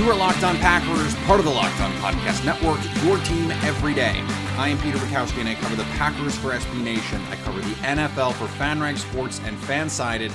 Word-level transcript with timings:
You 0.00 0.08
are 0.08 0.16
Locked 0.16 0.44
On 0.44 0.56
Packers, 0.56 1.14
part 1.26 1.40
of 1.40 1.44
the 1.44 1.52
Locked 1.52 1.78
On 1.82 1.92
Podcast 1.96 2.42
Network, 2.42 2.80
your 3.04 3.18
team 3.18 3.50
every 3.50 3.92
day. 3.92 4.14
I 4.56 4.68
am 4.68 4.78
Peter 4.78 4.96
Bukowski, 4.96 5.40
and 5.40 5.48
I 5.50 5.54
cover 5.56 5.76
the 5.76 5.84
Packers 5.98 6.34
for 6.34 6.52
SB 6.52 6.82
Nation. 6.82 7.20
I 7.28 7.36
cover 7.36 7.60
the 7.60 7.74
NFL 7.82 8.32
for 8.32 8.46
FanRag 8.46 8.96
Sports 8.96 9.42
and 9.44 9.58
Fansided. 9.58 10.32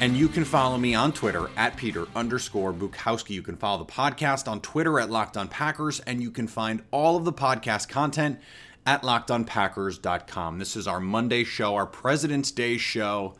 And 0.00 0.16
you 0.16 0.28
can 0.28 0.44
follow 0.44 0.78
me 0.78 0.94
on 0.94 1.12
Twitter 1.12 1.50
at 1.56 1.76
Peter 1.76 2.06
underscore 2.14 2.72
Bukowski. 2.72 3.30
You 3.30 3.42
can 3.42 3.56
follow 3.56 3.78
the 3.82 3.92
podcast 3.92 4.46
on 4.46 4.60
Twitter 4.60 5.00
at 5.00 5.10
Locked 5.10 5.36
On 5.36 5.48
Packers, 5.48 5.98
and 5.98 6.22
you 6.22 6.30
can 6.30 6.46
find 6.46 6.84
all 6.92 7.16
of 7.16 7.24
the 7.24 7.32
podcast 7.32 7.88
content 7.88 8.38
at 8.86 9.02
lockedonpackers.com. 9.02 10.60
This 10.60 10.76
is 10.76 10.86
our 10.86 11.00
Monday 11.00 11.42
show, 11.42 11.74
our 11.74 11.86
President's 11.86 12.52
Day 12.52 12.76
show, 12.76 13.34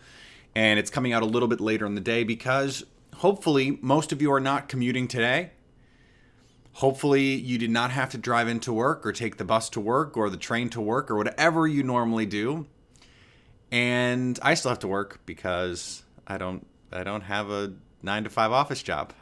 and 0.57 0.81
it's 0.81 0.91
coming 0.91 1.13
out 1.13 1.23
a 1.23 1.27
little 1.27 1.47
bit 1.47 1.61
later 1.61 1.87
in 1.87 1.95
the 1.95 2.01
day 2.01 2.25
because 2.25 2.85
hopefully 3.17 3.79
most 3.81 4.13
of 4.13 4.21
you 4.21 4.33
are 4.33 4.41
not 4.41 4.69
commuting 4.69 5.09
today. 5.09 5.51
Hopefully 6.75 7.35
you 7.35 7.57
did 7.57 7.71
not 7.71 7.91
have 7.93 8.11
to 8.11 8.19
drive 8.19 8.49
into 8.49 8.73
work 8.73 9.07
or 9.07 9.13
take 9.13 9.37
the 9.37 9.45
bus 9.45 9.71
to 9.71 9.81
work 9.81 10.17
or 10.17 10.29
the 10.29 10.37
train 10.37 10.69
to 10.71 10.81
work 10.81 11.11
or 11.11 11.17
whatever 11.17 11.67
you 11.67 11.83
normally 11.83 12.27
do. 12.27 12.67
And 13.71 14.39
I 14.43 14.55
still 14.55 14.71
have 14.71 14.81
to 14.81 14.89
work 14.89 15.21
because 15.25 16.03
I 16.27 16.37
don't 16.39 16.67
I 16.93 17.05
don't 17.05 17.23
have 17.23 17.51
a 17.51 17.73
9 18.03 18.25
to 18.25 18.31
5 18.31 18.53
office 18.53 18.83
job. 18.83 19.13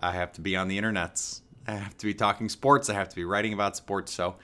I 0.00 0.12
have 0.12 0.32
to 0.32 0.40
be 0.40 0.56
on 0.56 0.68
the 0.68 0.78
internets. 0.78 1.40
I 1.66 1.72
have 1.72 1.96
to 1.98 2.06
be 2.06 2.14
talking 2.14 2.48
sports. 2.48 2.90
I 2.90 2.94
have 2.94 3.08
to 3.08 3.16
be 3.16 3.24
writing 3.24 3.52
about 3.52 3.76
sports. 3.76 4.12
So 4.12 4.36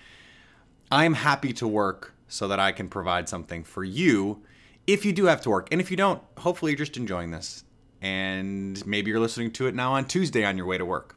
I'm 0.91 1.15
happy 1.15 1.53
to 1.55 1.69
work 1.69 2.15
so 2.29 2.49
that 2.49 2.59
I 2.59 2.73
can 2.73 2.89
provide 2.89 3.29
something 3.29 3.65
for 3.65 3.85
you 3.85 4.43
if 4.87 5.05
you 5.05 5.13
do 5.13 5.27
have 5.27 5.41
to 5.43 5.51
work. 5.51 5.69
And 5.71 5.81
if 5.81 5.91
you 5.91 5.97
don't, 5.97 6.23
hopefully 6.39 6.73
you're 6.73 6.79
just 6.79 6.97
enjoying 6.97 7.31
this 7.31 7.65
and 8.03 8.85
maybe 8.87 9.11
you're 9.11 9.21
listening 9.21 9.51
to 9.53 9.67
it 9.67 9.75
now 9.75 9.93
on 9.93 10.07
Tuesday 10.07 10.45
on 10.45 10.57
your 10.57 10.67
way 10.67 10.79
to 10.79 10.85
work. 10.85 11.17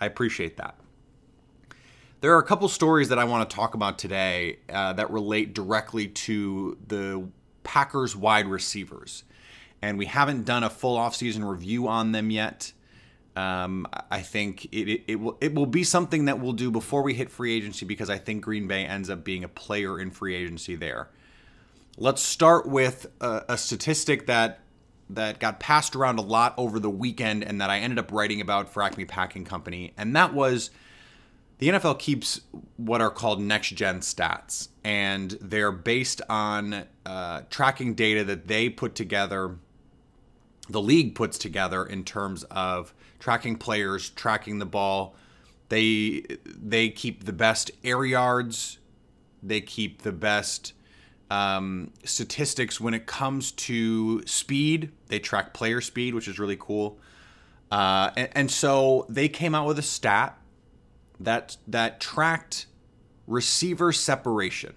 I 0.00 0.06
appreciate 0.06 0.56
that. 0.56 0.76
There 2.20 2.34
are 2.34 2.38
a 2.38 2.44
couple 2.44 2.68
stories 2.68 3.08
that 3.08 3.18
I 3.18 3.24
want 3.24 3.48
to 3.48 3.56
talk 3.56 3.74
about 3.74 3.98
today 3.98 4.58
uh, 4.72 4.92
that 4.92 5.10
relate 5.10 5.54
directly 5.54 6.06
to 6.06 6.78
the 6.86 7.28
Packers 7.64 8.14
wide 8.14 8.46
receivers. 8.46 9.24
And 9.80 9.98
we 9.98 10.06
haven't 10.06 10.44
done 10.44 10.62
a 10.62 10.70
full 10.70 10.96
offseason 10.96 11.48
review 11.48 11.88
on 11.88 12.12
them 12.12 12.30
yet. 12.30 12.72
Um, 13.34 13.88
I 14.10 14.20
think 14.20 14.66
it, 14.66 14.88
it, 14.88 15.04
it, 15.08 15.16
will 15.16 15.36
it 15.40 15.54
will 15.54 15.66
be 15.66 15.82
something 15.84 16.26
that 16.26 16.38
we'll 16.38 16.52
do 16.52 16.70
before 16.70 17.02
we 17.02 17.14
hit 17.14 17.30
free 17.30 17.56
agency 17.56 17.86
because 17.86 18.10
I 18.10 18.18
think 18.18 18.44
Green 18.44 18.68
Bay 18.68 18.84
ends 18.84 19.10
up 19.10 19.24
being 19.24 19.42
a 19.42 19.48
player 19.48 19.98
in 19.98 20.10
free 20.10 20.34
agency 20.36 20.76
there. 20.76 21.08
Let's 21.96 22.22
start 22.22 22.66
with 22.66 23.06
a, 23.20 23.42
a 23.48 23.58
statistic 23.58 24.26
that 24.26 24.60
that 25.14 25.38
got 25.38 25.60
passed 25.60 25.96
around 25.96 26.18
a 26.18 26.22
lot 26.22 26.54
over 26.56 26.78
the 26.78 26.90
weekend 26.90 27.44
and 27.44 27.60
that 27.60 27.70
I 27.70 27.78
ended 27.78 27.98
up 27.98 28.12
writing 28.12 28.40
about 28.40 28.68
for 28.68 28.82
Acme 28.82 29.04
Packing 29.04 29.44
Company, 29.44 29.92
and 29.96 30.14
that 30.16 30.34
was 30.34 30.70
the 31.62 31.68
NFL 31.68 32.00
keeps 32.00 32.40
what 32.76 33.00
are 33.00 33.10
called 33.10 33.40
next 33.40 33.68
gen 33.68 34.00
stats, 34.00 34.66
and 34.82 35.38
they're 35.40 35.70
based 35.70 36.20
on 36.28 36.86
uh, 37.06 37.42
tracking 37.50 37.94
data 37.94 38.24
that 38.24 38.48
they 38.48 38.68
put 38.68 38.96
together, 38.96 39.58
the 40.68 40.82
league 40.82 41.14
puts 41.14 41.38
together 41.38 41.84
in 41.84 42.02
terms 42.02 42.42
of 42.50 42.92
tracking 43.20 43.54
players, 43.54 44.10
tracking 44.10 44.58
the 44.58 44.66
ball. 44.66 45.14
They 45.68 46.24
they 46.44 46.88
keep 46.90 47.26
the 47.26 47.32
best 47.32 47.70
air 47.84 48.04
yards, 48.04 48.78
they 49.40 49.60
keep 49.60 50.02
the 50.02 50.10
best 50.10 50.72
um, 51.32 51.90
statistics 52.04 52.78
when 52.78 52.92
it 52.92 53.06
comes 53.06 53.52
to 53.52 54.22
speed. 54.26 54.92
They 55.06 55.18
track 55.18 55.54
player 55.54 55.80
speed, 55.80 56.14
which 56.14 56.28
is 56.28 56.38
really 56.38 56.58
cool. 56.60 56.98
Uh, 57.70 58.10
and, 58.16 58.28
and 58.32 58.50
so 58.50 59.06
they 59.08 59.30
came 59.30 59.54
out 59.54 59.66
with 59.66 59.78
a 59.78 59.82
stat 59.82 60.38
that 61.18 61.56
that 61.66 62.00
tracked 62.00 62.66
receiver 63.26 63.92
separation, 63.92 64.74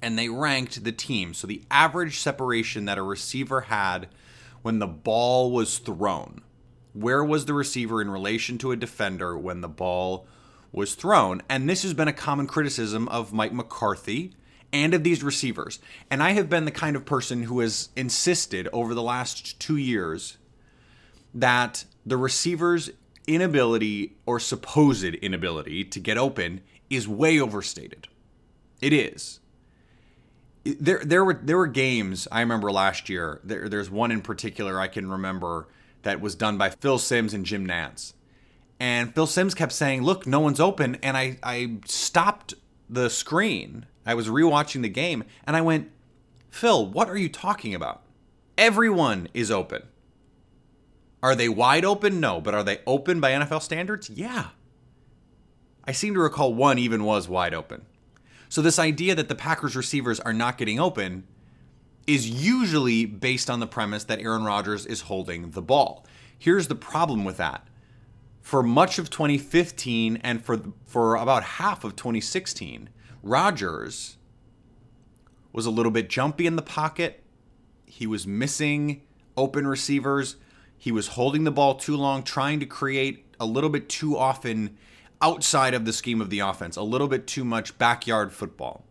and 0.00 0.16
they 0.16 0.28
ranked 0.28 0.84
the 0.84 0.92
team. 0.92 1.34
So 1.34 1.48
the 1.48 1.62
average 1.68 2.20
separation 2.20 2.84
that 2.84 2.96
a 2.96 3.02
receiver 3.02 3.62
had 3.62 4.06
when 4.62 4.78
the 4.78 4.86
ball 4.86 5.50
was 5.50 5.78
thrown. 5.78 6.42
Where 6.92 7.24
was 7.24 7.46
the 7.46 7.54
receiver 7.54 8.00
in 8.00 8.10
relation 8.10 8.56
to 8.58 8.70
a 8.70 8.76
defender 8.76 9.36
when 9.36 9.62
the 9.62 9.68
ball 9.68 10.28
was 10.70 10.94
thrown? 10.94 11.42
And 11.48 11.68
this 11.68 11.82
has 11.82 11.94
been 11.94 12.08
a 12.08 12.12
common 12.12 12.46
criticism 12.46 13.08
of 13.08 13.32
Mike 13.32 13.52
McCarthy 13.52 14.34
and 14.72 14.94
of 14.94 15.04
these 15.04 15.22
receivers. 15.22 15.80
And 16.10 16.22
I 16.22 16.32
have 16.32 16.48
been 16.48 16.64
the 16.64 16.70
kind 16.70 16.96
of 16.96 17.04
person 17.04 17.44
who 17.44 17.60
has 17.60 17.88
insisted 17.96 18.68
over 18.72 18.94
the 18.94 19.02
last 19.02 19.58
two 19.58 19.76
years 19.76 20.38
that 21.34 21.84
the 22.04 22.16
receiver's 22.16 22.90
inability 23.26 24.16
or 24.26 24.40
supposed 24.40 25.04
inability 25.04 25.84
to 25.84 26.00
get 26.00 26.18
open 26.18 26.60
is 26.88 27.06
way 27.06 27.40
overstated. 27.40 28.08
It 28.80 28.92
is. 28.92 29.40
There, 30.64 31.02
there 31.04 31.24
were 31.24 31.34
there 31.34 31.56
were 31.56 31.66
games 31.66 32.28
I 32.30 32.40
remember 32.40 32.70
last 32.70 33.08
year. 33.08 33.40
There, 33.44 33.68
there's 33.68 33.90
one 33.90 34.10
in 34.10 34.20
particular 34.20 34.78
I 34.78 34.88
can 34.88 35.10
remember 35.10 35.68
that 36.02 36.20
was 36.20 36.34
done 36.34 36.58
by 36.58 36.70
Phil 36.70 36.98
Simms 36.98 37.32
and 37.32 37.46
Jim 37.46 37.66
Nantz. 37.66 38.12
And 38.78 39.14
Phil 39.14 39.26
Simms 39.26 39.54
kept 39.54 39.72
saying, 39.72 40.02
"Look, 40.02 40.26
no 40.26 40.40
one's 40.40 40.60
open," 40.60 40.96
and 40.96 41.16
I 41.16 41.38
I 41.42 41.78
stopped 41.86 42.54
the 42.88 43.08
screen 43.08 43.86
I 44.10 44.14
was 44.14 44.26
rewatching 44.26 44.82
the 44.82 44.88
game 44.88 45.22
and 45.46 45.56
I 45.56 45.60
went, 45.60 45.88
Phil, 46.50 46.84
what 46.84 47.08
are 47.08 47.16
you 47.16 47.28
talking 47.28 47.76
about? 47.76 48.02
Everyone 48.58 49.28
is 49.32 49.52
open. 49.52 49.84
Are 51.22 51.36
they 51.36 51.48
wide 51.48 51.84
open? 51.84 52.18
No, 52.18 52.40
but 52.40 52.52
are 52.52 52.64
they 52.64 52.80
open 52.88 53.20
by 53.20 53.30
NFL 53.30 53.62
standards? 53.62 54.10
Yeah. 54.10 54.48
I 55.84 55.92
seem 55.92 56.14
to 56.14 56.20
recall 56.20 56.52
one 56.52 56.76
even 56.76 57.04
was 57.04 57.28
wide 57.28 57.54
open. 57.54 57.86
So, 58.48 58.60
this 58.62 58.80
idea 58.80 59.14
that 59.14 59.28
the 59.28 59.36
Packers 59.36 59.76
receivers 59.76 60.18
are 60.18 60.32
not 60.32 60.58
getting 60.58 60.80
open 60.80 61.22
is 62.08 62.28
usually 62.28 63.04
based 63.04 63.48
on 63.48 63.60
the 63.60 63.66
premise 63.68 64.02
that 64.04 64.20
Aaron 64.20 64.42
Rodgers 64.42 64.86
is 64.86 65.02
holding 65.02 65.52
the 65.52 65.62
ball. 65.62 66.04
Here's 66.36 66.66
the 66.66 66.74
problem 66.74 67.24
with 67.24 67.36
that. 67.36 67.68
For 68.42 68.60
much 68.64 68.98
of 68.98 69.08
2015 69.08 70.16
and 70.24 70.44
for, 70.44 70.60
for 70.84 71.14
about 71.14 71.44
half 71.44 71.84
of 71.84 71.94
2016, 71.94 72.88
Rodgers 73.22 74.16
was 75.52 75.66
a 75.66 75.70
little 75.70 75.92
bit 75.92 76.08
jumpy 76.08 76.46
in 76.46 76.56
the 76.56 76.62
pocket. 76.62 77.22
He 77.86 78.06
was 78.06 78.26
missing 78.26 79.02
open 79.36 79.66
receivers. 79.66 80.36
He 80.76 80.92
was 80.92 81.08
holding 81.08 81.44
the 81.44 81.50
ball 81.50 81.74
too 81.74 81.96
long, 81.96 82.22
trying 82.22 82.60
to 82.60 82.66
create 82.66 83.26
a 83.38 83.46
little 83.46 83.70
bit 83.70 83.88
too 83.88 84.16
often 84.16 84.76
outside 85.20 85.74
of 85.74 85.84
the 85.84 85.92
scheme 85.92 86.20
of 86.20 86.30
the 86.30 86.38
offense, 86.38 86.76
a 86.76 86.82
little 86.82 87.08
bit 87.08 87.26
too 87.26 87.44
much 87.44 87.76
backyard 87.78 88.32
football. 88.32 88.84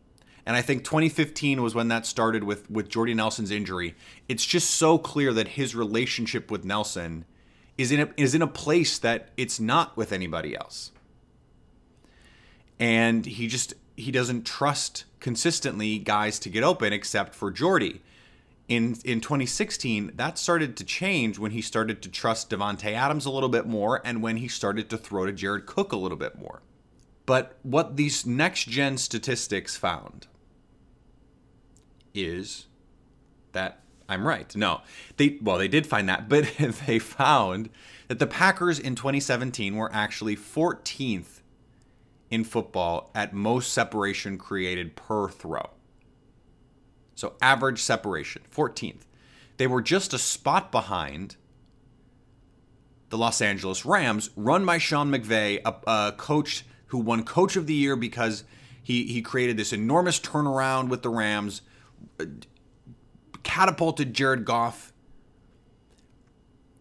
And 0.46 0.56
I 0.56 0.62
think 0.62 0.84
2015 0.84 1.62
was 1.62 1.76
when 1.76 1.90
that 1.90 2.06
started 2.06 2.44
with 2.44 2.70
with 2.72 2.90
Jordy 2.90 3.14
Nelson's 3.14 3.52
injury. 3.52 3.96
It's 4.28 4.46
just 4.46 4.72
so 4.72 4.98
clear 4.98 5.34
that 5.34 5.50
his 5.50 5.76
relationship 5.76 6.50
with 6.50 6.66
Nelson 6.66 7.26
is 7.78 7.92
in 7.92 8.00
a, 8.00 8.10
is 8.18 8.36
in 8.36 8.42
a 8.42 8.48
place 8.48 8.98
that 9.00 9.30
it's 9.38 9.60
not 9.60 9.96
with 9.96 10.12
anybody 10.12 10.56
else. 10.56 10.92
And 12.80 13.26
he 13.26 13.48
just 13.48 13.74
he 14.00 14.12
doesn't 14.12 14.46
trust 14.46 15.04
consistently 15.20 16.00
guys 16.00 16.40
to 16.40 16.50
get 16.50 16.64
open 16.64 16.94
except 16.94 17.36
for 17.36 17.52
Jordy. 17.52 18.02
In 18.68 18.98
in 19.04 19.20
2016, 19.20 20.12
that 20.16 20.38
started 20.38 20.78
to 20.78 20.84
change 20.84 21.40
when 21.40 21.52
he 21.52 21.62
started 21.62 22.02
to 22.04 22.10
trust 22.10 22.50
Davante 22.50 22.94
Adams 22.94 23.26
a 23.26 23.32
little 23.32 23.50
bit 23.50 23.66
more 23.66 24.02
and 24.06 24.22
when 24.22 24.38
he 24.38 24.48
started 24.48 24.90
to 24.92 24.98
throw 24.98 25.26
to 25.26 25.32
Jared 25.32 25.66
Cook 25.66 25.92
a 25.92 25.98
little 25.98 26.18
bit 26.18 26.38
more. 26.38 26.62
But 27.26 27.58
what 27.64 27.98
these 27.98 28.26
next 28.26 28.68
gen 28.68 28.98
statistics 28.98 29.76
found 29.76 30.28
is 32.14 32.68
that 33.52 33.82
I'm 34.08 34.26
right. 34.26 34.56
No, 34.56 34.82
they 35.18 35.40
well 35.42 35.58
they 35.58 35.68
did 35.68 35.88
find 35.88 36.08
that, 36.08 36.30
but 36.30 36.46
they 36.86 37.00
found 37.00 37.70
that 38.08 38.20
the 38.20 38.28
Packers 38.28 38.80
in 38.80 38.96
2017 38.96 39.76
were 39.76 39.92
actually 39.94 40.36
14th 40.36 41.39
in 42.30 42.44
football 42.44 43.12
at 43.16 43.34
most 43.34 43.74
separation 43.74 44.38
created 44.38 44.96
per 44.96 45.30
throw. 45.30 45.70
So 47.16 47.34
average 47.42 47.82
separation, 47.82 48.44
14th. 48.56 49.02
They 49.58 49.68
were 49.68 49.82
just 49.82 50.14
a 50.14 50.18
spot 50.18 50.72
behind 50.72 51.36
the 53.10 53.18
Los 53.18 53.42
Angeles 53.42 53.86
Rams, 53.86 54.30
run 54.36 54.66
by 54.66 54.78
Sean 54.78 55.10
McVay, 55.12 55.60
a, 55.66 55.76
a 55.88 56.12
coach 56.14 56.66
who 56.88 57.00
won 57.00 57.24
Coach 57.24 57.56
of 57.56 57.68
the 57.68 57.74
Year 57.74 57.96
because 57.96 58.44
he 58.82 59.06
he 59.06 59.22
created 59.22 59.58
this 59.58 59.74
enormous 59.74 60.20
turnaround 60.20 60.90
with 60.90 61.02
the 61.02 61.10
Rams, 61.10 61.62
catapulted 63.44 64.14
Jared 64.14 64.46
Goff, 64.46 64.94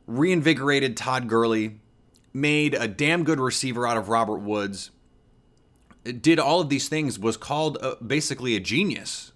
reinvigorated 0.06 0.96
Todd 0.96 1.28
Gurley, 1.28 1.80
made 2.32 2.74
a 2.74 2.88
damn 2.88 3.24
good 3.24 3.40
receiver 3.40 3.86
out 3.86 3.96
of 3.96 4.08
Robert 4.08 4.38
Woods, 4.38 4.90
did 6.12 6.38
all 6.38 6.60
of 6.60 6.68
these 6.68 6.88
things, 6.88 7.18
was 7.18 7.36
called 7.36 7.78
uh, 7.80 7.96
basically 8.04 8.56
a 8.56 8.60
genius. 8.60 9.32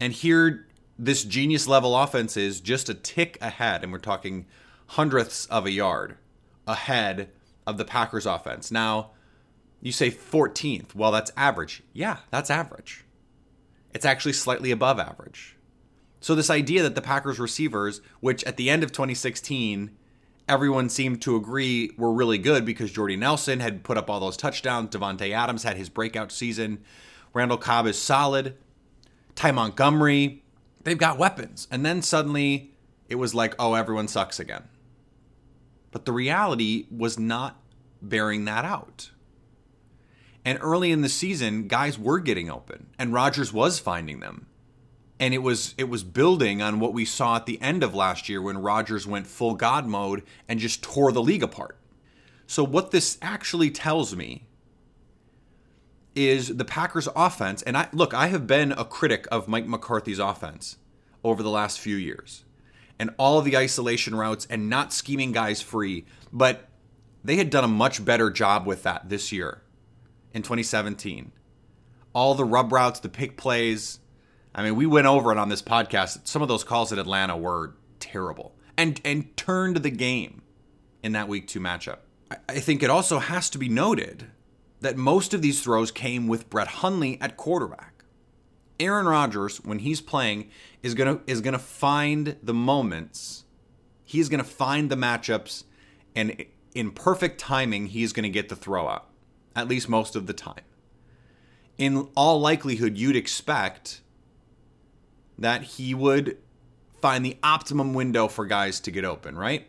And 0.00 0.12
here, 0.12 0.66
this 0.98 1.24
genius 1.24 1.66
level 1.66 1.96
offense 1.96 2.36
is 2.36 2.60
just 2.60 2.88
a 2.88 2.94
tick 2.94 3.38
ahead, 3.40 3.82
and 3.82 3.92
we're 3.92 3.98
talking 3.98 4.46
hundredths 4.86 5.46
of 5.46 5.66
a 5.66 5.70
yard 5.70 6.16
ahead 6.66 7.30
of 7.66 7.78
the 7.78 7.84
Packers 7.84 8.26
offense. 8.26 8.70
Now, 8.70 9.10
you 9.80 9.92
say 9.92 10.10
14th. 10.10 10.94
Well, 10.94 11.12
that's 11.12 11.32
average. 11.36 11.82
Yeah, 11.92 12.18
that's 12.30 12.50
average. 12.50 13.04
It's 13.92 14.04
actually 14.04 14.34
slightly 14.34 14.70
above 14.70 14.98
average. 14.98 15.56
So, 16.20 16.34
this 16.34 16.50
idea 16.50 16.82
that 16.82 16.94
the 16.94 17.02
Packers 17.02 17.38
receivers, 17.38 18.02
which 18.20 18.44
at 18.44 18.56
the 18.56 18.68
end 18.68 18.82
of 18.82 18.92
2016, 18.92 19.96
everyone 20.50 20.88
seemed 20.88 21.22
to 21.22 21.36
agree 21.36 21.92
were 21.96 22.12
really 22.12 22.36
good 22.36 22.64
because 22.64 22.90
Jordy 22.90 23.14
Nelson 23.14 23.60
had 23.60 23.84
put 23.84 23.96
up 23.96 24.10
all 24.10 24.18
those 24.18 24.36
touchdowns, 24.36 24.90
Davante 24.90 25.30
Adams 25.30 25.62
had 25.62 25.76
his 25.76 25.88
breakout 25.88 26.32
season, 26.32 26.82
Randall 27.32 27.56
Cobb 27.56 27.86
is 27.86 27.96
solid, 27.96 28.56
Ty 29.36 29.52
Montgomery, 29.52 30.42
they've 30.82 30.98
got 30.98 31.18
weapons. 31.18 31.68
And 31.70 31.86
then 31.86 32.02
suddenly 32.02 32.72
it 33.08 33.14
was 33.14 33.32
like, 33.32 33.54
oh, 33.60 33.74
everyone 33.74 34.08
sucks 34.08 34.40
again. 34.40 34.64
But 35.92 36.04
the 36.04 36.12
reality 36.12 36.86
was 36.90 37.16
not 37.16 37.62
bearing 38.02 38.44
that 38.46 38.64
out. 38.64 39.12
And 40.44 40.58
early 40.60 40.90
in 40.90 41.02
the 41.02 41.08
season, 41.08 41.68
guys 41.68 41.96
were 41.96 42.18
getting 42.18 42.50
open, 42.50 42.88
and 42.98 43.12
Rodgers 43.12 43.52
was 43.52 43.78
finding 43.78 44.18
them. 44.18 44.46
And 45.20 45.32
it 45.32 45.38
was 45.38 45.74
it 45.78 45.88
was 45.88 46.02
building 46.02 46.60
on 46.60 46.80
what 46.80 46.92
we 46.92 47.04
saw 47.04 47.36
at 47.36 47.46
the 47.46 47.60
end 47.62 47.84
of 47.84 47.94
last 47.94 48.28
year 48.28 48.42
when 48.42 48.58
Rodgers 48.58 49.06
went 49.06 49.28
full 49.28 49.54
God 49.54 49.86
mode 49.86 50.24
and 50.48 50.58
just 50.58 50.82
tore 50.82 51.12
the 51.12 51.22
league 51.22 51.42
apart. 51.44 51.76
So 52.46 52.64
what 52.64 52.90
this 52.90 53.18
actually 53.22 53.70
tells 53.70 54.16
me 54.16 54.46
is 56.14 56.56
the 56.56 56.64
Packers 56.64 57.08
offense, 57.14 57.62
and 57.62 57.76
I 57.76 57.88
look, 57.92 58.12
I 58.14 58.26
have 58.26 58.46
been 58.46 58.72
a 58.72 58.84
critic 58.84 59.28
of 59.30 59.46
Mike 59.46 59.66
McCarthy's 59.66 60.18
offense 60.18 60.78
over 61.22 61.42
the 61.42 61.50
last 61.50 61.78
few 61.78 61.96
years. 61.96 62.44
And 62.98 63.10
all 63.18 63.40
the 63.40 63.56
isolation 63.56 64.14
routes 64.14 64.46
and 64.50 64.68
not 64.68 64.92
scheming 64.92 65.32
guys 65.32 65.62
free, 65.62 66.04
but 66.32 66.68
they 67.24 67.36
had 67.36 67.50
done 67.50 67.64
a 67.64 67.68
much 67.68 68.04
better 68.04 68.30
job 68.30 68.66
with 68.66 68.82
that 68.82 69.08
this 69.08 69.32
year 69.32 69.62
in 70.34 70.42
2017. 70.42 71.32
All 72.12 72.34
the 72.34 72.44
rub 72.44 72.72
routes, 72.72 73.00
the 73.00 73.08
pick 73.08 73.36
plays. 73.36 74.00
I 74.54 74.62
mean, 74.62 74.76
we 74.76 74.86
went 74.86 75.06
over 75.06 75.32
it 75.32 75.38
on 75.38 75.48
this 75.48 75.62
podcast. 75.62 76.26
Some 76.26 76.42
of 76.42 76.48
those 76.48 76.64
calls 76.64 76.92
at 76.92 76.98
Atlanta 76.98 77.36
were 77.36 77.74
terrible 77.98 78.54
and 78.76 79.00
and 79.04 79.36
turned 79.36 79.76
the 79.76 79.90
game 79.90 80.42
in 81.02 81.12
that 81.12 81.28
week 81.28 81.46
two 81.46 81.60
matchup. 81.60 81.98
I 82.48 82.60
think 82.60 82.82
it 82.82 82.90
also 82.90 83.18
has 83.18 83.50
to 83.50 83.58
be 83.58 83.68
noted 83.68 84.26
that 84.80 84.96
most 84.96 85.34
of 85.34 85.42
these 85.42 85.62
throws 85.62 85.90
came 85.90 86.26
with 86.26 86.48
Brett 86.48 86.68
Hundley 86.68 87.20
at 87.20 87.36
quarterback. 87.36 88.04
Aaron 88.78 89.06
Rodgers, 89.06 89.58
when 89.58 89.80
he's 89.80 90.00
playing, 90.00 90.50
is 90.82 90.94
gonna 90.94 91.20
is 91.26 91.40
gonna 91.40 91.58
find 91.58 92.36
the 92.42 92.54
moments. 92.54 93.44
He's 94.04 94.28
gonna 94.28 94.42
find 94.44 94.90
the 94.90 94.96
matchups, 94.96 95.64
and 96.16 96.44
in 96.74 96.90
perfect 96.90 97.38
timing, 97.38 97.86
he's 97.86 98.12
gonna 98.12 98.28
get 98.28 98.48
the 98.48 98.56
throw 98.56 98.88
out 98.88 99.10
at 99.54 99.68
least 99.68 99.88
most 99.88 100.16
of 100.16 100.26
the 100.26 100.32
time. 100.32 100.62
In 101.76 102.08
all 102.14 102.40
likelihood, 102.40 102.96
you'd 102.96 103.16
expect 103.16 104.00
that 105.40 105.62
he 105.62 105.94
would 105.94 106.36
find 107.00 107.24
the 107.24 107.38
optimum 107.42 107.94
window 107.94 108.28
for 108.28 108.46
guys 108.46 108.78
to 108.80 108.90
get 108.90 109.04
open, 109.04 109.36
right? 109.36 109.66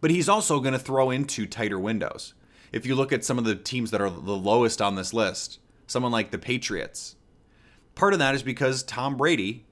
But 0.00 0.10
he's 0.10 0.28
also 0.28 0.60
going 0.60 0.72
to 0.72 0.78
throw 0.78 1.10
into 1.10 1.46
tighter 1.46 1.78
windows. 1.78 2.34
If 2.72 2.84
you 2.84 2.94
look 2.94 3.12
at 3.12 3.24
some 3.24 3.38
of 3.38 3.44
the 3.44 3.54
teams 3.54 3.92
that 3.92 4.00
are 4.00 4.10
the 4.10 4.36
lowest 4.36 4.82
on 4.82 4.96
this 4.96 5.14
list, 5.14 5.60
someone 5.86 6.12
like 6.12 6.30
the 6.30 6.38
Patriots, 6.38 7.14
part 7.94 8.12
of 8.12 8.18
that 8.18 8.34
is 8.34 8.42
because 8.42 8.82
Tom 8.82 9.16
Brady 9.16 9.64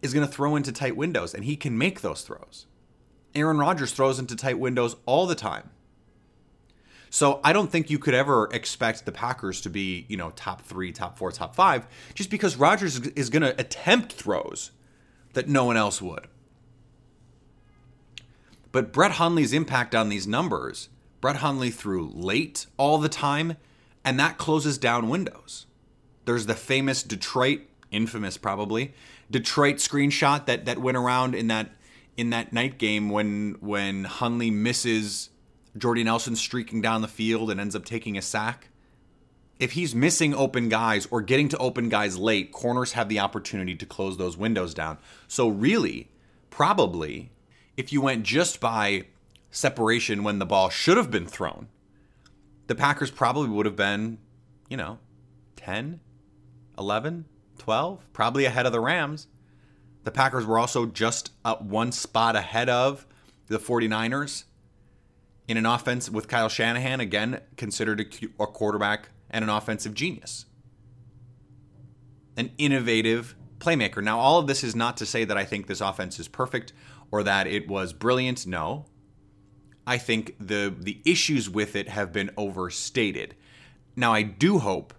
is 0.00 0.14
going 0.14 0.26
to 0.26 0.32
throw 0.32 0.56
into 0.56 0.72
tight 0.72 0.96
windows 0.96 1.34
and 1.34 1.44
he 1.44 1.56
can 1.56 1.76
make 1.76 2.00
those 2.00 2.22
throws. 2.22 2.66
Aaron 3.34 3.58
Rodgers 3.58 3.92
throws 3.92 4.18
into 4.18 4.34
tight 4.34 4.58
windows 4.58 4.96
all 5.06 5.26
the 5.26 5.34
time. 5.34 5.70
So 7.10 7.40
I 7.42 7.52
don't 7.52 7.70
think 7.70 7.90
you 7.90 7.98
could 7.98 8.14
ever 8.14 8.48
expect 8.52 9.04
the 9.04 9.12
Packers 9.12 9.60
to 9.62 9.70
be, 9.70 10.06
you 10.08 10.16
know, 10.16 10.30
top 10.30 10.62
three, 10.62 10.92
top 10.92 11.18
four, 11.18 11.32
top 11.32 11.56
five, 11.56 11.86
just 12.14 12.30
because 12.30 12.56
Rodgers 12.56 12.98
is 12.98 13.30
going 13.30 13.42
to 13.42 13.60
attempt 13.60 14.12
throws 14.12 14.70
that 15.32 15.48
no 15.48 15.64
one 15.64 15.76
else 15.76 16.00
would. 16.00 16.28
But 18.72 18.92
Brett 18.92 19.12
Hundley's 19.12 19.52
impact 19.52 19.94
on 19.94 20.08
these 20.08 20.28
numbers, 20.28 20.88
Brett 21.20 21.36
Hundley 21.36 21.70
threw 21.70 22.08
late 22.14 22.66
all 22.76 22.98
the 22.98 23.08
time, 23.08 23.56
and 24.04 24.18
that 24.20 24.38
closes 24.38 24.78
down 24.78 25.08
windows. 25.08 25.66
There's 26.24 26.46
the 26.46 26.54
famous 26.54 27.02
Detroit, 27.02 27.62
infamous 27.90 28.36
probably, 28.36 28.94
Detroit 29.30 29.76
screenshot 29.76 30.46
that 30.46 30.64
that 30.66 30.78
went 30.78 30.96
around 30.96 31.34
in 31.34 31.48
that 31.48 31.70
in 32.16 32.30
that 32.30 32.52
night 32.52 32.78
game 32.78 33.10
when 33.10 33.56
when 33.60 34.04
Hundley 34.04 34.50
misses 34.50 35.30
Jordy 35.76 36.04
Nelson 36.04 36.36
streaking 36.36 36.80
down 36.80 37.02
the 37.02 37.08
field 37.08 37.50
and 37.50 37.60
ends 37.60 37.76
up 37.76 37.84
taking 37.84 38.18
a 38.18 38.22
sack. 38.22 38.68
If 39.58 39.72
he's 39.72 39.94
missing 39.94 40.34
open 40.34 40.68
guys 40.68 41.06
or 41.10 41.20
getting 41.20 41.48
to 41.50 41.58
open 41.58 41.88
guys 41.88 42.16
late, 42.16 42.50
corners 42.50 42.92
have 42.92 43.08
the 43.08 43.20
opportunity 43.20 43.76
to 43.76 43.86
close 43.86 44.16
those 44.16 44.36
windows 44.36 44.72
down. 44.72 44.98
So, 45.28 45.48
really, 45.48 46.08
probably, 46.48 47.30
if 47.76 47.92
you 47.92 48.00
went 48.00 48.24
just 48.24 48.58
by 48.58 49.04
separation 49.50 50.24
when 50.24 50.38
the 50.38 50.46
ball 50.46 50.70
should 50.70 50.96
have 50.96 51.10
been 51.10 51.26
thrown, 51.26 51.68
the 52.68 52.74
Packers 52.74 53.10
probably 53.10 53.50
would 53.50 53.66
have 53.66 53.76
been, 53.76 54.18
you 54.68 54.76
know, 54.76 54.98
10, 55.56 56.00
11, 56.78 57.26
12, 57.58 58.12
probably 58.12 58.46
ahead 58.46 58.64
of 58.64 58.72
the 58.72 58.80
Rams. 58.80 59.26
The 60.04 60.10
Packers 60.10 60.46
were 60.46 60.58
also 60.58 60.86
just 60.86 61.32
up 61.44 61.60
one 61.62 61.92
spot 61.92 62.34
ahead 62.34 62.70
of 62.70 63.06
the 63.48 63.58
49ers 63.58 64.44
in 65.50 65.56
an 65.56 65.66
offense 65.66 66.08
with 66.08 66.28
Kyle 66.28 66.48
Shanahan, 66.48 67.00
again, 67.00 67.40
considered 67.56 68.00
a, 68.00 68.42
a 68.44 68.46
quarterback 68.46 69.08
and 69.28 69.42
an 69.42 69.50
offensive 69.50 69.94
genius. 69.94 70.46
An 72.36 72.52
innovative 72.56 73.34
playmaker. 73.58 74.00
Now, 74.00 74.20
all 74.20 74.38
of 74.38 74.46
this 74.46 74.62
is 74.62 74.76
not 74.76 74.96
to 74.98 75.06
say 75.06 75.24
that 75.24 75.36
I 75.36 75.44
think 75.44 75.66
this 75.66 75.80
offense 75.80 76.20
is 76.20 76.28
perfect 76.28 76.72
or 77.10 77.24
that 77.24 77.48
it 77.48 77.66
was 77.66 77.92
brilliant. 77.92 78.46
No. 78.46 78.86
I 79.88 79.98
think 79.98 80.36
the 80.38 80.72
the 80.78 81.00
issues 81.04 81.50
with 81.50 81.74
it 81.74 81.88
have 81.88 82.12
been 82.12 82.30
overstated. 82.36 83.34
Now, 83.96 84.14
I 84.14 84.22
do 84.22 84.60
hope, 84.60 84.94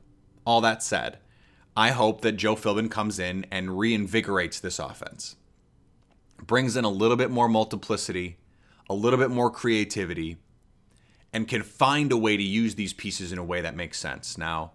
all 0.46 0.60
that 0.60 0.84
said, 0.84 1.20
I 1.78 1.92
hope 1.92 2.20
that 2.22 2.34
Joe 2.34 2.58
Philbin 2.58 2.92
comes 2.92 3.20
in 3.20 3.46
and 3.50 3.70
reinvigorates 3.70 4.60
this 4.60 4.80
offense. 4.80 5.38
Brings 6.46 6.76
in 6.76 6.84
a 6.84 6.90
little 6.90 7.16
bit 7.16 7.32
more 7.32 7.48
multiplicity, 7.48 8.36
a 8.92 8.94
little 8.94 9.18
bit 9.18 9.30
more 9.30 9.50
creativity, 9.50 10.36
and 11.32 11.48
can 11.48 11.64
find 11.64 12.12
a 12.12 12.18
way 12.18 12.36
to 12.36 12.44
use 12.44 12.76
these 12.76 12.92
pieces 12.92 13.32
in 13.32 13.38
a 13.38 13.44
way 13.44 13.62
that 13.62 13.74
makes 13.74 13.98
sense. 13.98 14.38
Now, 14.38 14.74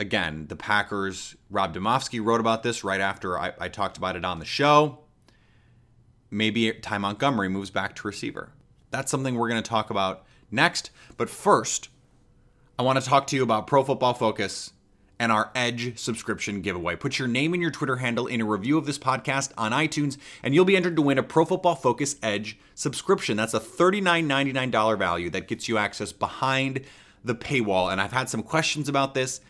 again, 0.00 0.46
the 0.48 0.56
Packers, 0.56 1.36
Rob 1.50 1.74
Demovsky 1.74 2.24
wrote 2.24 2.40
about 2.40 2.62
this 2.62 2.82
right 2.82 3.00
after 3.00 3.38
I, 3.38 3.52
I 3.60 3.68
talked 3.68 3.98
about 3.98 4.16
it 4.16 4.24
on 4.24 4.38
the 4.38 4.46
show. 4.46 5.00
Maybe 6.30 6.72
Ty 6.72 6.96
Montgomery 6.96 7.50
moves 7.50 7.68
back 7.68 7.94
to 7.96 8.06
receiver. 8.06 8.52
That's 8.90 9.10
something 9.10 9.34
we're 9.34 9.50
going 9.50 9.62
to 9.62 9.68
talk 9.68 9.90
about 9.90 10.24
next. 10.50 10.90
But 11.18 11.28
first, 11.28 11.90
I 12.78 12.82
want 12.82 12.98
to 12.98 13.06
talk 13.06 13.26
to 13.26 13.36
you 13.36 13.42
about 13.42 13.66
Pro 13.66 13.84
Football 13.84 14.14
Focus 14.14 14.72
and 15.18 15.32
our 15.32 15.50
Edge 15.54 15.98
subscription 15.98 16.62
giveaway. 16.62 16.96
Put 16.96 17.18
your 17.18 17.28
name 17.28 17.52
and 17.52 17.62
your 17.62 17.70
Twitter 17.70 17.96
handle 17.96 18.26
in 18.26 18.40
a 18.40 18.44
review 18.44 18.78
of 18.78 18.86
this 18.86 18.98
podcast 18.98 19.52
on 19.58 19.72
iTunes, 19.72 20.16
and 20.42 20.54
you'll 20.54 20.64
be 20.64 20.76
entered 20.76 20.96
to 20.96 21.02
win 21.02 21.18
a 21.18 21.22
Pro 21.22 21.44
Football 21.44 21.74
Focus 21.74 22.16
Edge 22.22 22.58
subscription. 22.74 23.36
That's 23.36 23.54
a 23.54 23.60
$39.99 23.60 24.98
value 24.98 25.30
that 25.30 25.48
gets 25.48 25.68
you 25.68 25.78
access 25.78 26.12
behind 26.12 26.82
the 27.24 27.34
paywall. 27.34 27.90
And 27.90 28.00
I've 28.00 28.12
had 28.12 28.28
some 28.28 28.42
questions 28.42 28.88
about 28.88 29.14
this. 29.14 29.40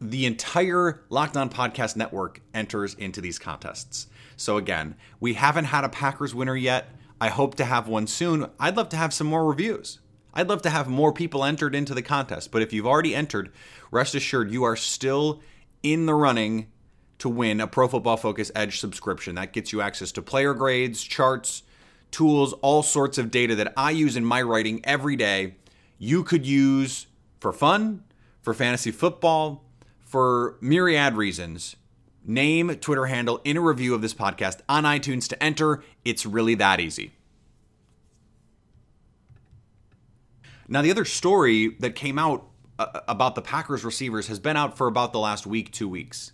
The 0.00 0.26
entire 0.26 1.02
Locked 1.08 1.36
On 1.36 1.50
Podcast 1.50 1.96
Network 1.96 2.40
enters 2.54 2.94
into 2.94 3.20
these 3.20 3.38
contests. 3.38 4.06
So, 4.36 4.56
again, 4.56 4.94
we 5.18 5.34
haven't 5.34 5.64
had 5.64 5.84
a 5.84 5.88
Packers 5.88 6.34
winner 6.34 6.54
yet. 6.54 6.90
I 7.20 7.30
hope 7.30 7.56
to 7.56 7.64
have 7.64 7.88
one 7.88 8.06
soon. 8.06 8.48
I'd 8.60 8.76
love 8.76 8.88
to 8.90 8.96
have 8.96 9.12
some 9.12 9.26
more 9.26 9.44
reviews. 9.44 9.98
I'd 10.38 10.48
love 10.48 10.62
to 10.62 10.70
have 10.70 10.86
more 10.86 11.12
people 11.12 11.44
entered 11.44 11.74
into 11.74 11.94
the 11.94 12.00
contest, 12.00 12.52
but 12.52 12.62
if 12.62 12.72
you've 12.72 12.86
already 12.86 13.12
entered, 13.12 13.50
rest 13.90 14.14
assured 14.14 14.52
you 14.52 14.62
are 14.62 14.76
still 14.76 15.40
in 15.82 16.06
the 16.06 16.14
running 16.14 16.68
to 17.18 17.28
win 17.28 17.60
a 17.60 17.66
Pro 17.66 17.88
Football 17.88 18.16
Focus 18.16 18.52
Edge 18.54 18.78
subscription. 18.78 19.34
That 19.34 19.52
gets 19.52 19.72
you 19.72 19.80
access 19.80 20.12
to 20.12 20.22
player 20.22 20.54
grades, 20.54 21.02
charts, 21.02 21.64
tools, 22.12 22.52
all 22.62 22.84
sorts 22.84 23.18
of 23.18 23.32
data 23.32 23.56
that 23.56 23.72
I 23.76 23.90
use 23.90 24.14
in 24.14 24.24
my 24.24 24.40
writing 24.40 24.80
every 24.84 25.16
day. 25.16 25.56
You 25.98 26.22
could 26.22 26.46
use 26.46 27.08
for 27.40 27.52
fun, 27.52 28.04
for 28.40 28.54
fantasy 28.54 28.92
football, 28.92 29.64
for 29.98 30.56
myriad 30.60 31.14
reasons. 31.14 31.74
Name, 32.24 32.76
Twitter 32.76 33.06
handle 33.06 33.40
in 33.42 33.56
a 33.56 33.60
review 33.60 33.92
of 33.92 34.02
this 34.02 34.14
podcast 34.14 34.60
on 34.68 34.84
iTunes 34.84 35.26
to 35.30 35.42
enter. 35.42 35.82
It's 36.04 36.24
really 36.24 36.54
that 36.54 36.78
easy. 36.78 37.17
Now, 40.68 40.82
the 40.82 40.90
other 40.90 41.06
story 41.06 41.68
that 41.80 41.94
came 41.94 42.18
out 42.18 42.46
uh, 42.78 43.00
about 43.08 43.34
the 43.34 43.42
Packers 43.42 43.84
receivers 43.84 44.28
has 44.28 44.38
been 44.38 44.56
out 44.56 44.76
for 44.76 44.86
about 44.86 45.12
the 45.12 45.18
last 45.18 45.46
week, 45.46 45.72
two 45.72 45.88
weeks. 45.88 46.32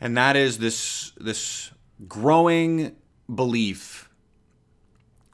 And 0.00 0.16
that 0.16 0.36
is 0.36 0.58
this 0.58 1.12
this 1.16 1.70
growing 2.08 2.96
belief 3.32 4.08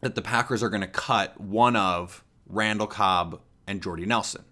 that 0.01 0.15
the 0.15 0.23
Packers 0.23 0.63
are 0.63 0.69
going 0.69 0.83
to 0.83 0.87
cut 0.87 1.41
one 1.41 1.77
of 1.77 2.25
Randall 2.47 2.87
Cobb 2.87 3.41
and 3.67 3.83
Jordy 3.83 4.07
Nelson. 4.07 4.45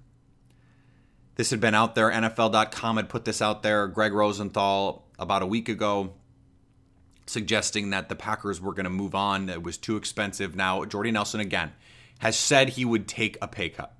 This 1.36 1.50
had 1.50 1.60
been 1.60 1.74
out 1.74 1.94
there. 1.94 2.10
NFL.com 2.10 2.96
had 2.96 3.08
put 3.08 3.24
this 3.24 3.42
out 3.42 3.62
there. 3.62 3.86
Greg 3.88 4.12
Rosenthal 4.12 5.06
about 5.18 5.42
a 5.42 5.46
week 5.46 5.68
ago 5.68 6.14
suggesting 7.26 7.90
that 7.90 8.08
the 8.08 8.16
Packers 8.16 8.60
were 8.60 8.72
going 8.72 8.84
to 8.84 8.90
move 8.90 9.14
on. 9.14 9.48
It 9.48 9.62
was 9.62 9.76
too 9.76 9.96
expensive. 9.96 10.56
Now, 10.56 10.84
Jordy 10.84 11.10
Nelson 11.10 11.40
again 11.40 11.72
has 12.18 12.38
said 12.38 12.70
he 12.70 12.84
would 12.84 13.06
take 13.06 13.36
a 13.40 13.48
pay 13.48 13.68
cut. 13.68 13.92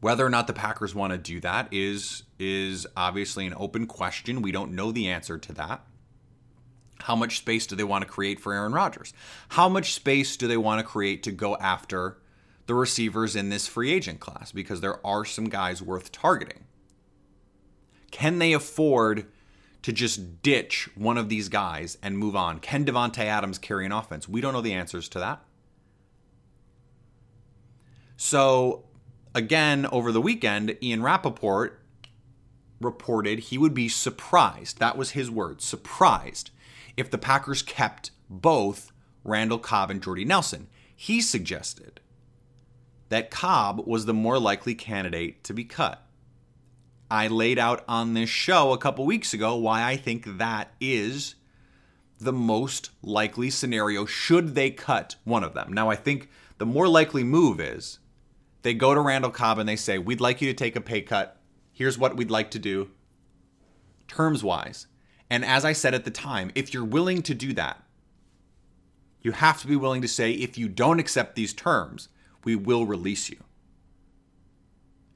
Whether 0.00 0.26
or 0.26 0.30
not 0.30 0.46
the 0.46 0.52
Packers 0.52 0.94
want 0.94 1.12
to 1.12 1.18
do 1.18 1.40
that 1.40 1.68
is 1.72 2.22
is 2.38 2.86
obviously 2.96 3.46
an 3.46 3.54
open 3.56 3.86
question. 3.86 4.42
We 4.42 4.52
don't 4.52 4.72
know 4.72 4.92
the 4.92 5.08
answer 5.08 5.38
to 5.38 5.52
that. 5.54 5.84
How 7.00 7.16
much 7.16 7.38
space 7.38 7.66
do 7.66 7.76
they 7.76 7.84
want 7.84 8.02
to 8.02 8.10
create 8.10 8.40
for 8.40 8.52
Aaron 8.52 8.72
Rodgers? 8.72 9.12
How 9.50 9.68
much 9.68 9.94
space 9.94 10.36
do 10.36 10.46
they 10.46 10.56
want 10.56 10.80
to 10.80 10.86
create 10.86 11.22
to 11.24 11.32
go 11.32 11.56
after 11.56 12.18
the 12.66 12.74
receivers 12.74 13.36
in 13.36 13.48
this 13.48 13.66
free 13.66 13.92
agent 13.92 14.20
class? 14.20 14.52
Because 14.52 14.80
there 14.80 15.04
are 15.06 15.24
some 15.24 15.48
guys 15.48 15.82
worth 15.82 16.12
targeting. 16.12 16.64
Can 18.10 18.38
they 18.38 18.52
afford 18.52 19.26
to 19.82 19.92
just 19.92 20.42
ditch 20.42 20.88
one 20.94 21.18
of 21.18 21.28
these 21.28 21.48
guys 21.48 21.96
and 22.02 22.18
move 22.18 22.34
on? 22.34 22.58
Can 22.58 22.84
Davante 22.84 23.24
Adams 23.24 23.58
carry 23.58 23.86
an 23.86 23.92
offense? 23.92 24.28
We 24.28 24.40
don't 24.40 24.52
know 24.52 24.60
the 24.60 24.72
answers 24.72 25.08
to 25.10 25.18
that. 25.20 25.42
So, 28.16 28.84
again, 29.34 29.86
over 29.86 30.10
the 30.12 30.20
weekend, 30.20 30.76
Ian 30.82 31.02
Rapoport 31.02 31.80
reported 32.80 33.38
he 33.38 33.58
would 33.58 33.74
be 33.74 33.88
surprised. 33.88 34.78
That 34.78 34.96
was 34.96 35.10
his 35.10 35.30
word 35.30 35.60
surprised 35.60 36.50
if 36.96 37.10
the 37.10 37.18
Packers 37.18 37.62
kept 37.62 38.10
both 38.28 38.92
Randall 39.24 39.58
Cobb 39.58 39.90
and 39.90 40.02
Jordy 40.02 40.24
Nelson. 40.24 40.68
He 40.94 41.20
suggested 41.20 42.00
that 43.08 43.30
Cobb 43.30 43.86
was 43.86 44.06
the 44.06 44.14
more 44.14 44.38
likely 44.38 44.74
candidate 44.74 45.44
to 45.44 45.52
be 45.52 45.64
cut. 45.64 46.02
I 47.10 47.28
laid 47.28 47.58
out 47.58 47.84
on 47.86 48.14
this 48.14 48.30
show 48.30 48.72
a 48.72 48.78
couple 48.78 49.06
weeks 49.06 49.32
ago 49.32 49.54
why 49.56 49.84
I 49.84 49.96
think 49.96 50.38
that 50.38 50.72
is 50.80 51.36
the 52.18 52.32
most 52.32 52.90
likely 53.02 53.50
scenario 53.50 54.06
should 54.06 54.54
they 54.54 54.70
cut 54.70 55.16
one 55.24 55.44
of 55.44 55.54
them. 55.54 55.72
Now, 55.72 55.90
I 55.90 55.96
think 55.96 56.28
the 56.58 56.66
more 56.66 56.88
likely 56.88 57.22
move 57.22 57.60
is 57.60 57.98
they 58.66 58.74
go 58.74 58.94
to 58.94 59.00
Randall 59.00 59.30
Cobb 59.30 59.60
and 59.60 59.68
they 59.68 59.76
say, 59.76 59.96
We'd 59.96 60.20
like 60.20 60.42
you 60.42 60.48
to 60.48 60.54
take 60.54 60.74
a 60.74 60.80
pay 60.80 61.00
cut. 61.00 61.40
Here's 61.70 61.96
what 61.96 62.16
we'd 62.16 62.32
like 62.32 62.50
to 62.50 62.58
do, 62.58 62.90
terms 64.08 64.42
wise. 64.42 64.88
And 65.30 65.44
as 65.44 65.64
I 65.64 65.72
said 65.72 65.94
at 65.94 66.04
the 66.04 66.10
time, 66.10 66.50
if 66.56 66.74
you're 66.74 66.84
willing 66.84 67.22
to 67.22 67.34
do 67.34 67.52
that, 67.52 67.80
you 69.20 69.30
have 69.30 69.60
to 69.60 69.68
be 69.68 69.76
willing 69.76 70.02
to 70.02 70.08
say, 70.08 70.32
if 70.32 70.58
you 70.58 70.68
don't 70.68 70.98
accept 70.98 71.36
these 71.36 71.52
terms, 71.52 72.08
we 72.42 72.56
will 72.56 72.86
release 72.86 73.30
you. 73.30 73.36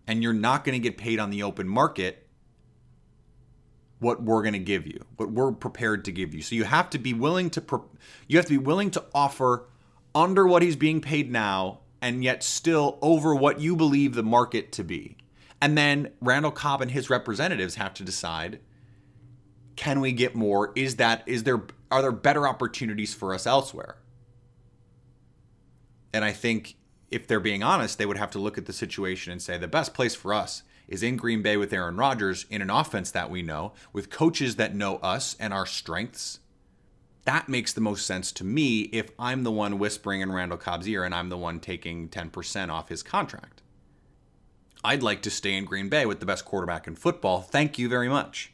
And 0.07 0.23
you're 0.23 0.33
not 0.33 0.65
going 0.65 0.81
to 0.81 0.89
get 0.89 0.97
paid 0.97 1.19
on 1.19 1.31
the 1.31 1.43
open 1.43 1.67
market 1.67 2.29
what 3.99 4.23
we're 4.23 4.43
going 4.43 4.53
to 4.53 4.61
give 4.61 4.87
you, 4.87 5.05
what 5.17 5.33
we're 5.33 5.53
prepared 5.53 6.05
to 6.05 6.13
give 6.13 6.35
you. 6.35 6.43
So 6.43 6.55
you 6.55 6.65
have 6.65 6.89
to 6.91 6.99
be 6.99 7.15
willing 7.15 7.51
to 7.51 7.83
you 8.29 8.37
have 8.37 8.47
to 8.47 8.53
be 8.53 8.59
willing 8.59 8.93
to 8.93 9.05
offer 9.13 9.67
under 10.15 10.47
what 10.47 10.63
he's 10.63 10.77
being 10.77 11.01
paid 11.01 11.33
now 11.33 11.80
and 12.01 12.25
yet 12.25 12.43
still 12.43 12.99
over 13.03 13.35
what 13.35 13.61
you 13.61 13.77
believe 13.77 14.15
the 14.15 14.23
market 14.23 14.73
to 14.73 14.85
be. 14.85 15.17
And 15.61 15.77
then 15.77 16.13
Randall 16.21 16.53
Cobb 16.53 16.81
and 16.81 16.91
his 16.91 17.11
representatives 17.11 17.75
have 17.75 17.95
to 17.95 18.05
decide 18.05 18.61
can 19.77 20.01
we 20.01 20.13
get 20.13 20.35
more? 20.35 20.73
Is 20.77 20.97
that 20.97 21.23
is 21.27 21.45
there 21.45 21.63
are 21.91 22.03
there 22.03 22.13
better 22.13 22.47
opportunities 22.47 23.15
for 23.15 23.33
us 23.33 23.47
elsewhere? 23.47 23.97
And 26.13 26.25
I 26.25 26.33
think 26.33 26.77
if 27.11 27.27
they're 27.27 27.41
being 27.41 27.63
honest, 27.63 27.97
they 27.97 28.07
would 28.07 28.19
have 28.19 28.31
to 28.33 28.39
look 28.39 28.59
at 28.59 28.67
the 28.67 28.73
situation 28.73 29.33
and 29.33 29.41
say 29.41 29.57
the 29.57 29.69
best 29.69 29.95
place 29.95 30.15
for 30.15 30.35
us 30.35 30.65
is 30.87 31.03
in 31.03 31.17
Green 31.17 31.41
Bay 31.41 31.57
with 31.57 31.73
Aaron 31.73 31.97
Rodgers 31.97 32.45
in 32.51 32.61
an 32.61 32.69
offense 32.69 33.11
that 33.13 33.31
we 33.31 33.43
know, 33.43 33.73
with 33.93 34.11
coaches 34.11 34.57
that 34.57 34.75
know 34.75 34.97
us 34.97 35.37
and 35.39 35.55
our 35.55 35.65
strengths. 35.65 36.40
That 37.31 37.49
makes 37.49 37.73
the 37.73 37.81
most 37.81 38.07
sense 38.07 38.33
to 38.33 38.45
me 38.45 38.81
if 38.91 39.13
I'm 39.17 39.45
the 39.45 39.53
one 39.53 39.79
whispering 39.79 40.21
in 40.21 40.33
Randall 40.33 40.59
Cobb's 40.59 40.89
ear 40.89 41.05
and 41.05 41.15
I'm 41.15 41.29
the 41.29 41.39
one 41.39 41.61
taking 41.61 42.09
10% 42.09 42.71
off 42.71 42.89
his 42.89 43.05
contract. 43.05 43.63
I'd 44.83 45.05
like 45.05 45.23
to 45.23 45.31
stay 45.31 45.57
in 45.57 45.65
Green 45.65 45.89
Bay 45.89 46.07
with 46.07 46.19
the 46.19 46.27
best 46.27 46.45
quarterback 46.45 46.89
in 46.89 46.97
football. 46.97 47.41
Thank 47.41 47.79
you 47.79 47.89
very 47.89 48.09
much. 48.09 48.53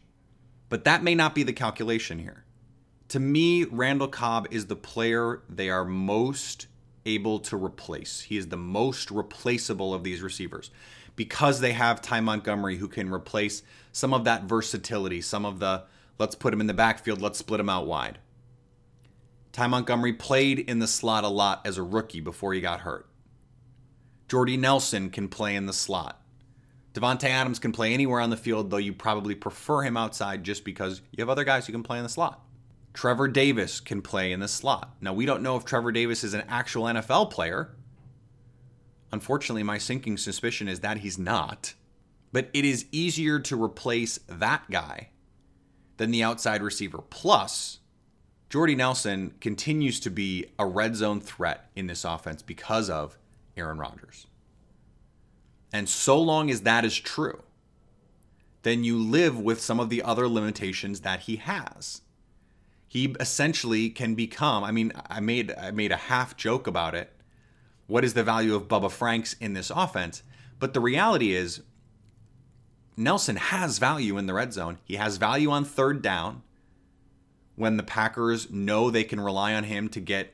But 0.68 0.84
that 0.84 1.02
may 1.02 1.14
not 1.14 1.34
be 1.34 1.42
the 1.42 1.54
calculation 1.54 2.18
here. 2.18 2.44
To 3.08 3.18
me, 3.18 3.64
Randall 3.64 4.08
Cobb 4.08 4.46
is 4.50 4.66
the 4.66 4.76
player 4.76 5.40
they 5.48 5.70
are 5.70 5.86
most 5.86 6.66
able 7.06 7.38
to 7.38 7.56
replace. 7.56 8.20
He 8.20 8.36
is 8.36 8.48
the 8.48 8.58
most 8.58 9.10
replaceable 9.10 9.94
of 9.94 10.04
these 10.04 10.20
receivers 10.20 10.70
because 11.16 11.60
they 11.60 11.72
have 11.72 12.02
Ty 12.02 12.20
Montgomery 12.20 12.76
who 12.76 12.88
can 12.88 13.10
replace 13.10 13.62
some 13.90 14.12
of 14.12 14.24
that 14.24 14.42
versatility, 14.42 15.22
some 15.22 15.46
of 15.46 15.60
the 15.60 15.84
let's 16.18 16.34
put 16.34 16.52
him 16.52 16.60
in 16.60 16.66
the 16.66 16.74
backfield, 16.74 17.22
let's 17.22 17.38
split 17.38 17.58
him 17.58 17.70
out 17.70 17.86
wide. 17.86 18.18
Ty 19.56 19.68
Montgomery 19.68 20.12
played 20.12 20.58
in 20.58 20.80
the 20.80 20.86
slot 20.86 21.24
a 21.24 21.28
lot 21.28 21.62
as 21.64 21.78
a 21.78 21.82
rookie 21.82 22.20
before 22.20 22.52
he 22.52 22.60
got 22.60 22.80
hurt. 22.80 23.08
Jordy 24.28 24.58
Nelson 24.58 25.08
can 25.08 25.28
play 25.28 25.56
in 25.56 25.64
the 25.64 25.72
slot. 25.72 26.20
Davante 26.92 27.24
Adams 27.24 27.58
can 27.58 27.72
play 27.72 27.94
anywhere 27.94 28.20
on 28.20 28.28
the 28.28 28.36
field, 28.36 28.68
though 28.68 28.76
you 28.76 28.92
probably 28.92 29.34
prefer 29.34 29.80
him 29.80 29.96
outside 29.96 30.44
just 30.44 30.62
because 30.62 31.00
you 31.10 31.22
have 31.22 31.30
other 31.30 31.42
guys 31.42 31.66
who 31.66 31.72
can 31.72 31.82
play 31.82 31.96
in 31.96 32.02
the 32.02 32.10
slot. 32.10 32.44
Trevor 32.92 33.28
Davis 33.28 33.80
can 33.80 34.02
play 34.02 34.30
in 34.30 34.40
the 34.40 34.46
slot. 34.46 34.94
Now, 35.00 35.14
we 35.14 35.24
don't 35.24 35.42
know 35.42 35.56
if 35.56 35.64
Trevor 35.64 35.90
Davis 35.90 36.22
is 36.22 36.34
an 36.34 36.44
actual 36.50 36.84
NFL 36.84 37.30
player. 37.30 37.74
Unfortunately, 39.10 39.62
my 39.62 39.78
sinking 39.78 40.18
suspicion 40.18 40.68
is 40.68 40.80
that 40.80 40.98
he's 40.98 41.16
not. 41.16 41.72
But 42.30 42.50
it 42.52 42.66
is 42.66 42.84
easier 42.92 43.40
to 43.40 43.64
replace 43.64 44.18
that 44.28 44.70
guy 44.70 45.08
than 45.96 46.10
the 46.10 46.22
outside 46.22 46.62
receiver. 46.62 46.98
Plus, 46.98 47.78
Jordy 48.48 48.76
Nelson 48.76 49.34
continues 49.40 49.98
to 50.00 50.10
be 50.10 50.46
a 50.58 50.66
red 50.66 50.94
zone 50.94 51.20
threat 51.20 51.68
in 51.74 51.88
this 51.88 52.04
offense 52.04 52.42
because 52.42 52.88
of 52.88 53.18
Aaron 53.56 53.78
Rodgers. 53.78 54.26
And 55.72 55.88
so 55.88 56.20
long 56.20 56.50
as 56.50 56.62
that 56.62 56.84
is 56.84 56.96
true, 56.96 57.42
then 58.62 58.84
you 58.84 58.98
live 58.98 59.38
with 59.38 59.60
some 59.60 59.80
of 59.80 59.90
the 59.90 60.02
other 60.02 60.28
limitations 60.28 61.00
that 61.00 61.20
he 61.20 61.36
has. 61.36 62.02
He 62.88 63.16
essentially 63.18 63.90
can 63.90 64.14
become, 64.14 64.62
I 64.62 64.70
mean, 64.70 64.92
I 65.08 65.20
made 65.20 65.52
I 65.52 65.72
made 65.72 65.92
a 65.92 65.96
half 65.96 66.36
joke 66.36 66.66
about 66.66 66.94
it. 66.94 67.12
What 67.88 68.04
is 68.04 68.14
the 68.14 68.24
value 68.24 68.54
of 68.54 68.68
Bubba 68.68 68.90
Franks 68.90 69.34
in 69.34 69.54
this 69.54 69.70
offense? 69.70 70.22
But 70.58 70.72
the 70.72 70.80
reality 70.80 71.32
is 71.32 71.62
Nelson 72.96 73.36
has 73.36 73.78
value 73.78 74.16
in 74.16 74.26
the 74.26 74.34
red 74.34 74.52
zone. 74.52 74.78
He 74.84 74.96
has 74.96 75.16
value 75.16 75.50
on 75.50 75.64
third 75.64 76.00
down 76.00 76.42
when 77.56 77.76
the 77.76 77.82
Packers 77.82 78.50
know 78.50 78.90
they 78.90 79.04
can 79.04 79.20
rely 79.20 79.54
on 79.54 79.64
him 79.64 79.88
to 79.90 80.00
get 80.00 80.32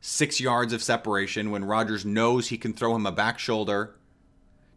six 0.00 0.40
yards 0.40 0.72
of 0.72 0.82
separation, 0.82 1.50
when 1.50 1.64
Rodgers 1.64 2.04
knows 2.04 2.48
he 2.48 2.58
can 2.58 2.72
throw 2.72 2.96
him 2.96 3.06
a 3.06 3.12
back 3.12 3.38
shoulder 3.38 3.96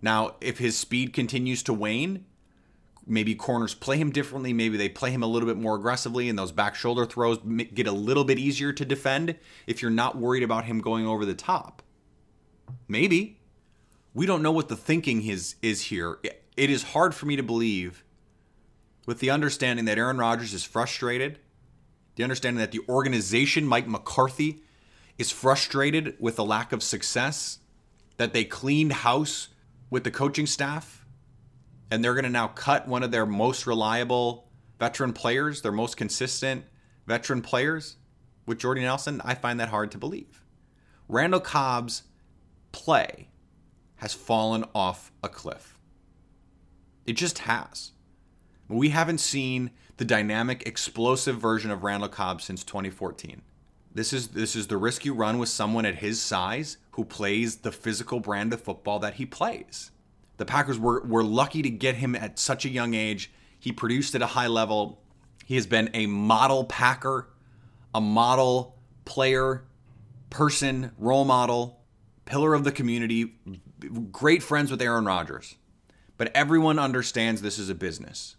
now, 0.01 0.35
if 0.41 0.59
his 0.59 0.77
speed 0.77 1.13
continues 1.13 1.61
to 1.63 1.73
wane, 1.73 2.25
maybe 3.05 3.35
corners 3.35 3.73
play 3.73 3.97
him 3.97 4.11
differently. 4.11 4.53
Maybe 4.53 4.77
they 4.77 4.89
play 4.89 5.11
him 5.11 5.23
a 5.23 5.27
little 5.27 5.47
bit 5.47 5.57
more 5.57 5.75
aggressively, 5.75 6.29
and 6.29 6.39
those 6.39 6.51
back 6.51 6.75
shoulder 6.75 7.05
throws 7.05 7.39
get 7.73 7.87
a 7.87 7.91
little 7.91 8.23
bit 8.23 8.39
easier 8.39 8.71
to 8.71 8.85
defend 8.85 9.35
if 9.67 9.81
you're 9.81 9.91
not 9.91 10.17
worried 10.17 10.43
about 10.43 10.65
him 10.65 10.79
going 10.79 11.05
over 11.05 11.25
the 11.25 11.33
top. 11.33 11.81
Maybe. 12.87 13.37
We 14.13 14.25
don't 14.25 14.41
know 14.41 14.51
what 14.51 14.69
the 14.69 14.75
thinking 14.75 15.25
is, 15.25 15.55
is 15.61 15.83
here. 15.83 16.17
It 16.23 16.69
is 16.69 16.83
hard 16.83 17.13
for 17.13 17.25
me 17.25 17.35
to 17.35 17.43
believe, 17.43 18.03
with 19.05 19.19
the 19.19 19.29
understanding 19.29 19.85
that 19.85 19.97
Aaron 19.97 20.17
Rodgers 20.17 20.53
is 20.53 20.63
frustrated, 20.63 21.39
the 22.19 22.25
understanding 22.25 22.59
that 22.59 22.73
the 22.73 22.81
organization, 22.89 23.65
Mike 23.65 23.87
McCarthy, 23.87 24.61
is 25.17 25.31
frustrated 25.31 26.17
with 26.19 26.35
the 26.35 26.43
lack 26.43 26.73
of 26.73 26.83
success, 26.83 27.59
that 28.17 28.33
they 28.33 28.43
cleaned 28.43 28.91
house 28.91 29.47
with 29.89 30.03
the 30.03 30.11
coaching 30.11 30.45
staff 30.45 31.05
and 31.89 32.03
they're 32.03 32.13
going 32.13 32.25
to 32.25 32.29
now 32.29 32.49
cut 32.49 32.89
one 32.89 33.03
of 33.03 33.11
their 33.11 33.25
most 33.25 33.65
reliable 33.65 34.49
veteran 34.79 35.13
players, 35.13 35.61
their 35.61 35.71
most 35.71 35.95
consistent 35.95 36.65
veteran 37.07 37.41
players 37.41 37.95
with 38.45 38.59
Jordy 38.59 38.81
Nelson, 38.81 39.21
I 39.23 39.33
find 39.33 39.57
that 39.61 39.69
hard 39.69 39.89
to 39.91 39.97
believe. 39.97 40.43
Randall 41.07 41.39
Cobb's 41.39 42.03
play 42.73 43.29
has 43.95 44.13
fallen 44.13 44.65
off 44.75 45.13
a 45.23 45.29
cliff. 45.29 45.79
It 47.05 47.13
just 47.13 47.39
has. 47.39 47.93
We 48.67 48.89
haven't 48.89 49.19
seen 49.19 49.71
the 49.99 50.05
dynamic, 50.05 50.65
explosive 50.65 51.35
version 51.41 51.69
of 51.69 51.83
Randall 51.83 52.07
Cobb 52.07 52.41
since 52.41 52.63
2014. 52.63 53.41
This 53.93 54.13
is 54.13 54.29
this 54.29 54.55
is 54.55 54.67
the 54.67 54.77
risk 54.77 55.03
you 55.03 55.13
run 55.13 55.39
with 55.39 55.49
someone 55.49 55.85
at 55.85 55.95
his 55.95 56.21
size 56.21 56.77
who 56.91 57.03
plays 57.03 57.57
the 57.57 57.71
physical 57.73 58.21
brand 58.21 58.53
of 58.53 58.61
football 58.61 58.99
that 58.99 59.15
he 59.15 59.25
plays. 59.25 59.91
The 60.37 60.45
Packers 60.45 60.79
were, 60.79 61.01
were 61.01 61.23
lucky 61.23 61.61
to 61.63 61.69
get 61.69 61.95
him 61.95 62.15
at 62.15 62.39
such 62.39 62.63
a 62.63 62.69
young 62.69 62.93
age. 62.93 63.29
He 63.59 63.73
produced 63.73 64.15
at 64.15 64.21
a 64.21 64.27
high 64.27 64.47
level. 64.47 65.01
He 65.45 65.55
has 65.55 65.67
been 65.67 65.89
a 65.93 66.05
model 66.05 66.63
Packer, 66.63 67.27
a 67.93 67.99
model 67.99 68.77
player, 69.03 69.65
person, 70.29 70.91
role 70.97 71.25
model, 71.25 71.81
pillar 72.23 72.53
of 72.53 72.63
the 72.63 72.71
community, 72.71 73.35
great 74.13 74.43
friends 74.43 74.71
with 74.71 74.81
Aaron 74.81 75.03
Rodgers. 75.03 75.55
But 76.15 76.31
everyone 76.33 76.79
understands 76.79 77.41
this 77.41 77.59
is 77.59 77.69
a 77.69 77.75
business. 77.75 78.37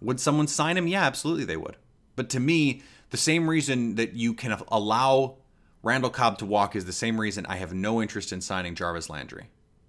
Would 0.00 0.20
someone 0.20 0.46
sign 0.46 0.76
him? 0.76 0.86
Yeah, 0.86 1.04
absolutely 1.04 1.44
they 1.44 1.56
would. 1.56 1.76
But 2.16 2.30
to 2.30 2.40
me, 2.40 2.82
the 3.10 3.16
same 3.16 3.48
reason 3.48 3.96
that 3.96 4.14
you 4.14 4.34
can 4.34 4.56
allow 4.68 5.36
Randall 5.82 6.10
Cobb 6.10 6.38
to 6.38 6.46
walk 6.46 6.76
is 6.76 6.84
the 6.84 6.92
same 6.92 7.20
reason 7.20 7.46
I 7.46 7.56
have 7.56 7.72
no 7.72 8.02
interest 8.02 8.32
in 8.32 8.40
signing 8.40 8.74
Jarvis 8.74 9.10
Landry. 9.10 9.48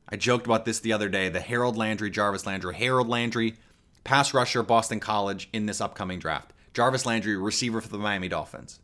I 0.10 0.16
joked 0.18 0.46
about 0.46 0.66
this 0.66 0.80
the 0.80 0.94
other 0.94 1.10
day 1.10 1.30
the 1.30 1.40
Harold 1.40 1.78
Landry, 1.78 2.10
Jarvis 2.10 2.46
Landry, 2.46 2.76
Harold 2.76 3.08
Landry, 3.08 3.56
pass 4.04 4.34
rusher, 4.34 4.64
Boston 4.64 5.00
College 5.00 5.50
in 5.54 5.66
this 5.66 5.82
upcoming 5.82 6.20
draft. 6.20 6.54
Jarvis 6.74 7.06
Landry, 7.06 7.36
receiver 7.36 7.82
for 7.82 7.90
the 7.90 7.98
Miami 7.98 8.30
Dolphins. 8.30 8.80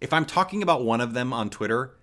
If 0.00 0.12
I'm 0.12 0.24
talking 0.24 0.62
about 0.62 0.84
one 0.84 1.00
of 1.00 1.14
them 1.14 1.32
on 1.32 1.50
Twitter, 1.50 1.96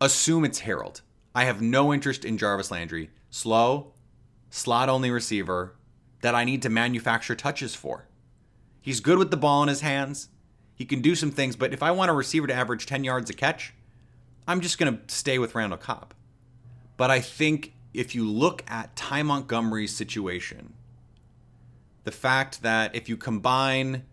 assume 0.00 0.44
it's 0.44 0.60
Harold. 0.60 1.02
I 1.34 1.44
have 1.44 1.62
no 1.62 1.92
interest 1.92 2.24
in 2.24 2.38
Jarvis 2.38 2.70
Landry. 2.70 3.10
Slow, 3.30 3.92
slot 4.50 4.88
only 4.88 5.10
receiver 5.10 5.74
that 6.20 6.34
I 6.34 6.44
need 6.44 6.62
to 6.62 6.68
manufacture 6.68 7.34
touches 7.34 7.74
for. 7.74 8.06
He's 8.80 9.00
good 9.00 9.18
with 9.18 9.30
the 9.30 9.36
ball 9.36 9.62
in 9.62 9.68
his 9.68 9.80
hands. 9.80 10.28
He 10.74 10.84
can 10.84 11.00
do 11.00 11.14
some 11.14 11.30
things, 11.30 11.56
but 11.56 11.72
if 11.72 11.82
I 11.82 11.90
want 11.90 12.10
a 12.10 12.14
receiver 12.14 12.46
to 12.46 12.54
average 12.54 12.86
10 12.86 13.04
yards 13.04 13.30
a 13.30 13.34
catch, 13.34 13.74
I'm 14.46 14.60
just 14.60 14.78
going 14.78 14.96
to 14.96 15.14
stay 15.14 15.38
with 15.38 15.54
Randall 15.54 15.78
Cobb. 15.78 16.14
But 16.96 17.10
I 17.10 17.20
think 17.20 17.74
if 17.92 18.14
you 18.14 18.26
look 18.28 18.64
at 18.66 18.96
Ty 18.96 19.22
Montgomery's 19.22 19.94
situation, 19.94 20.74
the 22.04 22.10
fact 22.10 22.62
that 22.62 22.94
if 22.94 23.08
you 23.08 23.16
combine 23.16 24.04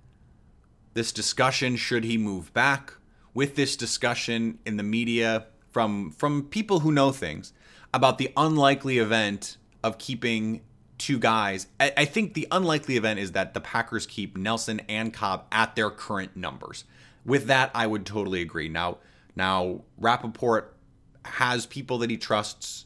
this 0.93 1.11
discussion, 1.11 1.75
should 1.75 2.03
he 2.03 2.17
move 2.17 2.53
back, 2.53 2.93
with 3.37 3.55
this 3.55 3.75
discussion 3.75 4.57
in 4.65 4.77
the 4.77 4.83
media 4.83 5.45
from 5.69 6.09
from 6.09 6.41
people 6.41 6.79
who 6.79 6.91
know 6.91 7.11
things 7.11 7.53
about 7.93 8.17
the 8.17 8.31
unlikely 8.35 8.97
event 8.97 9.57
of 9.83 9.99
keeping 9.99 10.59
two 10.97 11.19
guys. 11.19 11.67
I, 11.79 11.93
I 11.97 12.05
think 12.05 12.33
the 12.33 12.47
unlikely 12.51 12.97
event 12.97 13.19
is 13.19 13.33
that 13.33 13.53
the 13.53 13.61
Packers 13.61 14.05
keep 14.05 14.37
Nelson 14.37 14.81
and 14.89 15.13
Cobb 15.13 15.45
at 15.51 15.75
their 15.75 15.89
current 15.89 16.35
numbers. 16.35 16.83
With 17.25 17.47
that, 17.47 17.71
I 17.75 17.87
would 17.87 18.05
totally 18.05 18.41
agree. 18.41 18.69
Now, 18.69 18.97
now 19.35 19.81
Rapoport 19.97 20.75
has 21.25 21.65
people 21.65 21.97
that 21.99 22.09
he 22.09 22.17
trusts, 22.17 22.85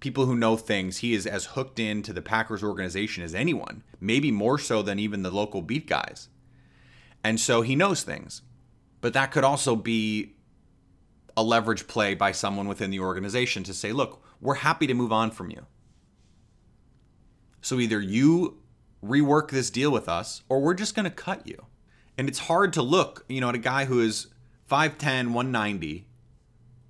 people 0.00 0.26
who 0.26 0.34
know 0.36 0.56
things. 0.56 0.98
He 0.98 1.14
is 1.14 1.26
as 1.26 1.44
hooked 1.46 1.78
into 1.78 2.12
the 2.12 2.22
Packers 2.22 2.62
organization 2.62 3.24
as 3.24 3.34
anyone, 3.34 3.82
maybe 4.00 4.30
more 4.30 4.58
so 4.58 4.82
than 4.82 4.98
even 4.98 5.22
the 5.22 5.30
local 5.30 5.62
beat 5.62 5.86
guys. 5.86 6.28
And 7.22 7.38
so 7.38 7.62
he 7.62 7.76
knows 7.76 8.02
things. 8.02 8.42
But 9.00 9.12
that 9.12 9.30
could 9.30 9.44
also 9.44 9.76
be 9.76 10.34
a 11.36 11.42
leverage 11.42 11.86
play 11.86 12.14
by 12.14 12.32
someone 12.32 12.66
within 12.66 12.90
the 12.90 13.00
organization 13.00 13.62
to 13.64 13.74
say, 13.74 13.92
look, 13.92 14.24
we're 14.40 14.54
happy 14.54 14.86
to 14.86 14.94
move 14.94 15.12
on 15.12 15.30
from 15.30 15.50
you. 15.50 15.66
So 17.60 17.80
either 17.80 18.00
you 18.00 18.58
rework 19.04 19.50
this 19.50 19.70
deal 19.70 19.90
with 19.90 20.08
us 20.08 20.42
or 20.48 20.60
we're 20.60 20.74
just 20.74 20.94
going 20.94 21.04
to 21.04 21.10
cut 21.10 21.46
you. 21.46 21.66
And 22.16 22.28
it's 22.28 22.40
hard 22.40 22.72
to 22.72 22.82
look, 22.82 23.24
you 23.28 23.40
know, 23.40 23.48
at 23.48 23.54
a 23.54 23.58
guy 23.58 23.84
who 23.84 24.00
is 24.00 24.26
5'10, 24.70 25.26
190, 25.28 26.06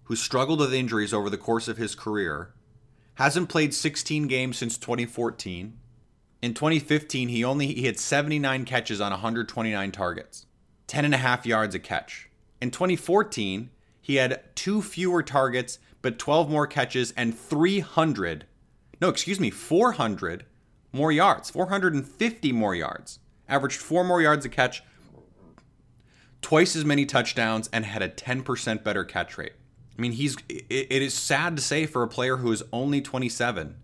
who 0.05 0.17
struggled 0.17 0.61
with 0.61 0.73
injuries 0.73 1.13
over 1.13 1.29
the 1.29 1.37
course 1.37 1.69
of 1.69 1.77
his 1.77 1.95
career, 1.95 2.55
hasn't 3.15 3.49
played 3.49 3.75
16 3.75 4.27
games 4.27 4.57
since 4.57 4.79
2014. 4.79 5.77
In 6.41 6.55
2015, 6.55 7.29
he 7.29 7.45
only 7.45 7.75
he 7.75 7.85
had 7.85 7.99
79 7.99 8.65
catches 8.65 9.01
on 9.01 9.11
129 9.11 9.93
targets. 9.93 10.47
10 10.87 11.05
and 11.05 11.15
a 11.15 11.19
half 11.19 11.45
yards 11.45 11.75
a 11.75 11.79
catch. 11.79 12.31
In 12.61 12.71
2014, 12.71 13.71
he 14.01 14.15
had 14.15 14.43
two 14.55 14.81
fewer 14.81 15.23
targets, 15.23 15.79
but 16.01 16.19
12 16.19 16.49
more 16.49 16.67
catches 16.67 17.13
and 17.13 17.39
300, 17.39 18.47
no, 19.01 19.09
excuse 19.09 19.39
me, 19.39 19.51
400 19.51 20.45
more 20.93 21.13
yards, 21.13 21.51
450 21.51 22.53
more 22.53 22.75
yards. 22.75 23.19
Averaged 23.49 23.81
four 23.81 24.05
more 24.05 24.21
yards 24.21 24.45
a 24.45 24.49
catch, 24.49 24.83
twice 26.43 26.77
as 26.77 26.85
many 26.85 27.07
touchdowns, 27.07 27.69
and 27.73 27.85
had 27.85 28.03
a 28.03 28.09
10% 28.09 28.85
better 28.85 29.05
catch 29.05 29.39
rate. 29.39 29.55
I 29.99 30.01
mean, 30.01 30.13
he's 30.13 30.37
it 30.49 31.03
is 31.03 31.15
sad 31.15 31.57
to 31.57 31.63
say 31.63 31.87
for 31.87 32.03
a 32.03 32.09
player 32.09 32.37
who 32.37 32.53
is 32.53 32.63
only 32.73 33.01
27, 33.01 33.77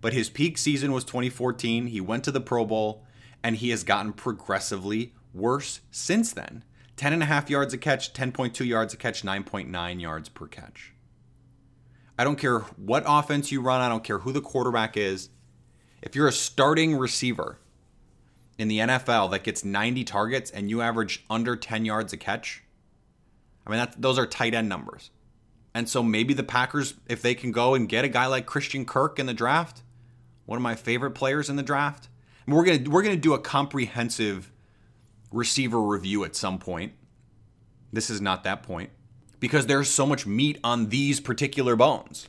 but 0.00 0.12
his 0.12 0.28
peak 0.28 0.58
season 0.58 0.92
was 0.92 1.04
2014. 1.04 1.86
He 1.86 2.00
went 2.00 2.24
to 2.24 2.32
the 2.32 2.40
Pro 2.40 2.66
Bowl, 2.66 3.04
and 3.42 3.56
he 3.56 3.70
has 3.70 3.82
gotten 3.84 4.12
progressively 4.12 5.14
worse 5.32 5.80
since 5.90 6.32
then. 6.32 6.64
10 6.96 7.14
and 7.14 7.22
a 7.22 7.26
half 7.26 7.48
yards 7.48 7.72
a 7.72 7.78
catch, 7.78 8.12
10.2 8.12 8.66
yards 8.66 8.92
a 8.92 8.96
catch, 8.96 9.22
9.9 9.22 10.00
yards 10.00 10.28
per 10.28 10.46
catch. 10.46 10.92
I 12.18 12.24
don't 12.24 12.38
care 12.38 12.60
what 12.76 13.04
offense 13.06 13.50
you 13.50 13.62
run, 13.62 13.80
I 13.80 13.88
don't 13.88 14.04
care 14.04 14.18
who 14.18 14.32
the 14.32 14.42
quarterback 14.42 14.96
is. 14.96 15.30
If 16.02 16.16
you're 16.16 16.28
a 16.28 16.32
starting 16.32 16.96
receiver 16.96 17.58
in 18.58 18.68
the 18.68 18.78
NFL 18.78 19.30
that 19.30 19.44
gets 19.44 19.64
90 19.64 20.04
targets 20.04 20.50
and 20.50 20.68
you 20.68 20.82
average 20.82 21.24
under 21.30 21.56
10 21.56 21.84
yards 21.84 22.12
a 22.12 22.16
catch, 22.16 22.62
I 23.66 23.70
mean, 23.70 23.86
those 23.96 24.18
are 24.18 24.26
tight 24.26 24.54
end 24.54 24.68
numbers. 24.68 25.10
And 25.74 25.88
so 25.88 26.02
maybe 26.02 26.34
the 26.34 26.42
Packers, 26.42 26.94
if 27.08 27.22
they 27.22 27.34
can 27.34 27.52
go 27.52 27.74
and 27.74 27.88
get 27.88 28.04
a 28.04 28.08
guy 28.08 28.26
like 28.26 28.46
Christian 28.46 28.84
Kirk 28.84 29.18
in 29.18 29.26
the 29.26 29.34
draft, 29.34 29.82
one 30.44 30.56
of 30.56 30.62
my 30.62 30.74
favorite 30.74 31.12
players 31.12 31.48
in 31.48 31.56
the 31.56 31.62
draft, 31.62 32.08
we're 32.46 32.64
gonna 32.64 32.90
we're 32.90 33.02
gonna 33.02 33.16
do 33.16 33.34
a 33.34 33.38
comprehensive 33.38 34.52
receiver 35.30 35.80
review 35.80 36.24
at 36.24 36.36
some 36.36 36.58
point. 36.58 36.92
This 37.92 38.10
is 38.10 38.20
not 38.20 38.44
that 38.44 38.62
point 38.62 38.90
because 39.38 39.66
there's 39.66 39.88
so 39.88 40.06
much 40.06 40.26
meat 40.26 40.58
on 40.64 40.88
these 40.88 41.20
particular 41.20 41.76
bones. 41.76 42.28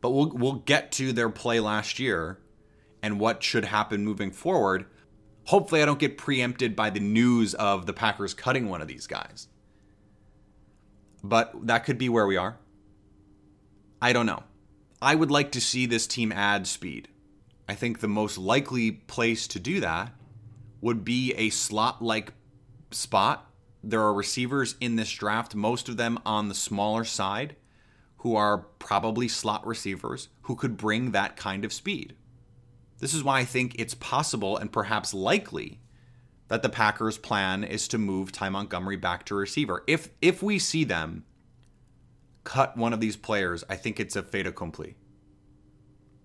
But 0.00 0.10
we'll 0.10 0.30
we'll 0.30 0.52
get 0.52 0.92
to 0.92 1.12
their 1.12 1.30
play 1.30 1.60
last 1.60 1.98
year 1.98 2.38
and 3.02 3.20
what 3.20 3.42
should 3.42 3.66
happen 3.66 4.04
moving 4.04 4.30
forward. 4.30 4.86
Hopefully 5.44 5.82
I 5.82 5.86
don't 5.86 5.98
get 5.98 6.18
preempted 6.18 6.76
by 6.76 6.90
the 6.90 7.00
news 7.00 7.54
of 7.54 7.86
the 7.86 7.92
Packers 7.92 8.34
cutting 8.34 8.68
one 8.68 8.82
of 8.82 8.88
these 8.88 9.06
guys. 9.06 9.48
But 11.22 11.66
that 11.66 11.84
could 11.84 11.98
be 11.98 12.08
where 12.08 12.26
we 12.26 12.36
are. 12.36 12.58
I 14.00 14.12
don't 14.12 14.26
know. 14.26 14.44
I 15.02 15.14
would 15.14 15.30
like 15.30 15.52
to 15.52 15.60
see 15.60 15.86
this 15.86 16.06
team 16.06 16.32
add 16.32 16.66
speed. 16.66 17.08
I 17.68 17.74
think 17.74 18.00
the 18.00 18.08
most 18.08 18.38
likely 18.38 18.90
place 18.90 19.46
to 19.48 19.60
do 19.60 19.80
that 19.80 20.12
would 20.80 21.04
be 21.04 21.32
a 21.34 21.50
slot 21.50 22.02
like 22.02 22.32
spot. 22.90 23.46
There 23.82 24.02
are 24.02 24.12
receivers 24.12 24.76
in 24.80 24.96
this 24.96 25.10
draft, 25.10 25.54
most 25.54 25.88
of 25.88 25.96
them 25.96 26.18
on 26.26 26.48
the 26.48 26.54
smaller 26.54 27.04
side, 27.04 27.56
who 28.18 28.36
are 28.36 28.58
probably 28.58 29.28
slot 29.28 29.66
receivers 29.66 30.28
who 30.42 30.56
could 30.56 30.76
bring 30.76 31.12
that 31.12 31.36
kind 31.36 31.64
of 31.64 31.72
speed. 31.72 32.14
This 33.00 33.14
is 33.14 33.24
why 33.24 33.40
I 33.40 33.44
think 33.44 33.76
it's 33.78 33.94
possible 33.94 34.56
and 34.56 34.72
perhaps 34.72 35.12
likely 35.12 35.80
that 36.48 36.62
the 36.62 36.68
Packers' 36.68 37.18
plan 37.18 37.64
is 37.64 37.88
to 37.88 37.98
move 37.98 38.32
Ty 38.32 38.50
Montgomery 38.50 38.96
back 38.96 39.24
to 39.26 39.34
receiver. 39.34 39.82
If 39.86 40.10
if 40.20 40.42
we 40.42 40.58
see 40.58 40.84
them 40.84 41.24
cut 42.44 42.76
one 42.76 42.92
of 42.92 43.00
these 43.00 43.16
players, 43.16 43.64
I 43.68 43.76
think 43.76 43.98
it's 43.98 44.16
a 44.16 44.22
fait 44.22 44.46
accompli. 44.46 44.96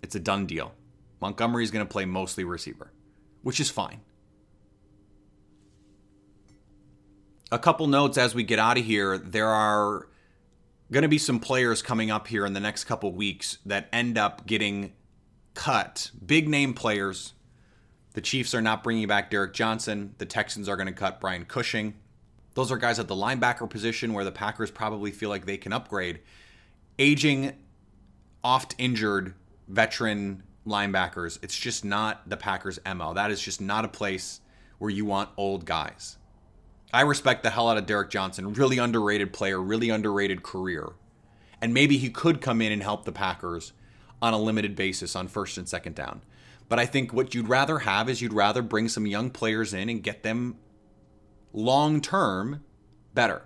It's 0.03 0.15
a 0.15 0.19
done 0.19 0.45
deal. 0.45 0.73
Montgomery 1.21 1.63
is 1.63 1.71
going 1.71 1.85
to 1.85 1.91
play 1.91 2.05
mostly 2.05 2.43
receiver, 2.43 2.91
which 3.41 3.59
is 3.59 3.71
fine. 3.71 4.01
a 7.51 7.59
couple 7.59 7.88
notes 7.88 8.17
as 8.17 8.35
we 8.35 8.43
get 8.43 8.59
out 8.59 8.77
of 8.77 8.85
here. 8.85 9.17
There 9.17 9.47
are 9.47 10.07
going 10.91 11.03
to 11.03 11.07
be 11.07 11.17
some 11.17 11.39
players 11.39 11.81
coming 11.81 12.11
up 12.11 12.27
here 12.27 12.45
in 12.45 12.53
the 12.53 12.59
next 12.59 12.83
couple 12.85 13.11
weeks 13.11 13.57
that 13.65 13.88
end 13.91 14.17
up 14.17 14.45
getting 14.45 14.93
cut. 15.55 16.11
Big 16.23 16.47
name 16.47 16.73
players. 16.73 17.33
The 18.13 18.21
Chiefs 18.21 18.53
are 18.53 18.61
not 18.61 18.83
bringing 18.83 19.07
back 19.07 19.31
Derrick 19.31 19.53
Johnson. 19.53 20.13
The 20.19 20.25
Texans 20.25 20.69
are 20.69 20.77
going 20.77 20.87
to 20.87 20.93
cut 20.93 21.19
Brian 21.19 21.45
Cushing. 21.45 21.95
Those 22.53 22.71
are 22.71 22.77
guys 22.77 22.99
at 22.99 23.07
the 23.07 23.15
linebacker 23.15 23.69
position 23.69 24.13
where 24.13 24.23
the 24.23 24.31
Packers 24.31 24.71
probably 24.71 25.11
feel 25.11 25.29
like 25.29 25.45
they 25.45 25.57
can 25.57 25.73
upgrade. 25.73 26.19
Aging, 26.97 27.53
oft 28.43 28.75
injured 28.77 29.33
veteran 29.67 30.43
linebackers, 30.65 31.37
it's 31.43 31.57
just 31.57 31.83
not 31.83 32.29
the 32.29 32.37
Packers' 32.37 32.79
MO. 32.95 33.13
That 33.13 33.31
is 33.31 33.41
just 33.41 33.59
not 33.59 33.83
a 33.83 33.89
place 33.89 34.39
where 34.77 34.89
you 34.89 35.03
want 35.03 35.29
old 35.35 35.65
guys. 35.65 36.17
I 36.93 37.01
respect 37.01 37.43
the 37.43 37.49
hell 37.49 37.67
out 37.67 37.77
of 37.77 37.85
Derrick 37.85 38.09
Johnson. 38.09 38.53
Really 38.53 38.77
underrated 38.77 39.33
player, 39.33 39.61
really 39.61 39.89
underrated 39.89 40.43
career. 40.43 40.93
And 41.61 41.73
maybe 41.73 41.97
he 41.97 42.09
could 42.09 42.39
come 42.39 42.61
in 42.61 42.71
and 42.71 42.81
help 42.81 43.03
the 43.03 43.11
Packers 43.11 43.73
on 44.25 44.33
a 44.33 44.39
limited 44.39 44.75
basis 44.75 45.15
on 45.15 45.27
first 45.27 45.57
and 45.57 45.69
second 45.69 45.95
down. 45.95 46.21
But 46.67 46.79
I 46.79 46.88
think 46.88 47.13
what 47.13 47.35
you'd 47.35 47.47
rather 47.47 47.79
have 47.79 48.09
is 48.09 48.21
you'd 48.21 48.33
rather 48.33 48.61
bring 48.63 48.89
some 48.89 49.05
young 49.05 49.29
players 49.29 49.73
in 49.73 49.88
and 49.88 50.01
get 50.01 50.23
them 50.23 50.57
long 51.53 52.01
term 52.01 52.63
better. 53.13 53.43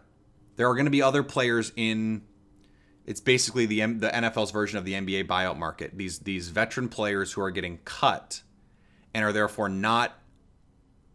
There 0.55 0.69
are 0.69 0.73
going 0.73 0.85
to 0.85 0.91
be 0.91 1.01
other 1.01 1.23
players 1.23 1.71
in 1.75 2.23
it's 3.05 3.21
basically 3.21 3.65
the 3.65 3.79
the 3.79 4.09
NFL's 4.09 4.51
version 4.51 4.77
of 4.77 4.85
the 4.85 4.93
NBA 4.93 5.27
buyout 5.27 5.57
market. 5.57 5.97
These 5.97 6.19
these 6.19 6.49
veteran 6.49 6.87
players 6.87 7.33
who 7.33 7.41
are 7.41 7.51
getting 7.51 7.79
cut 7.79 8.41
and 9.13 9.25
are 9.25 9.33
therefore 9.33 9.67
not 9.67 10.13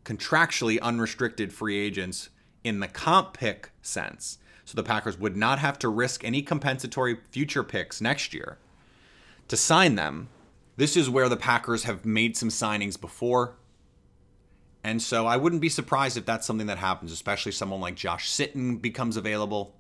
contractually 0.05 0.79
unrestricted 0.81 1.53
free 1.53 1.79
agents 1.79 2.29
in 2.63 2.81
the 2.81 2.89
comp 2.89 3.35
pick 3.35 3.71
sense. 3.81 4.39
So 4.67 4.77
the 4.77 4.83
Packers 4.83 5.19
would 5.19 5.37
not 5.37 5.59
have 5.59 5.79
to 5.81 5.89
risk 5.89 6.25
any 6.25 6.43
compensatory 6.43 7.19
future 7.31 7.63
picks 7.63 8.01
next 8.01 8.35
year 8.35 8.59
to 9.49 9.57
sign 9.57 9.95
them. 9.95 10.29
This 10.77 10.97
is 10.97 11.09
where 11.09 11.29
the 11.29 11.37
Packers 11.37 11.85
have 11.85 12.05
made 12.05 12.37
some 12.37 12.49
signings 12.49 13.01
before. 13.01 13.57
And 14.83 15.01
so 15.01 15.27
I 15.27 15.37
wouldn't 15.37 15.63
be 15.63 15.69
surprised 15.69 16.17
if 16.17 16.27
that's 16.27 16.47
something 16.47 16.67
that 16.67 16.79
happens, 16.79 17.13
especially 17.13 17.53
someone 17.53 17.81
like 17.81 17.95
Josh 17.95 18.31
Sitton 18.31 18.83
becomes 18.83 19.17
available. 19.17 19.77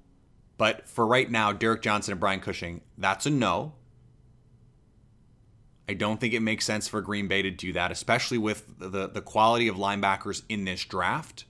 But 0.57 0.88
for 0.88 1.07
right 1.07 1.31
now, 1.31 1.53
Derrick 1.53 1.83
Johnson 1.83 2.12
and 2.12 2.20
Brian 2.20 2.40
Cushing, 2.40 2.81
that's 2.96 3.27
a 3.27 3.31
no. 3.31 3.74
I 5.88 5.92
don't 5.92 6.18
think 6.18 6.33
it 6.33 6.40
makes 6.40 6.64
sense 6.64 6.88
for 6.88 7.03
Green 7.03 7.29
Bay 7.29 7.42
to 7.42 7.50
do 7.50 7.72
that, 7.74 7.90
especially 7.90 8.38
with 8.38 8.79
the, 8.79 9.09
the 9.09 9.20
quality 9.20 9.68
of 9.68 9.77
linebackers 9.77 10.42
in 10.48 10.64
this 10.64 10.83
draft. 10.85 11.44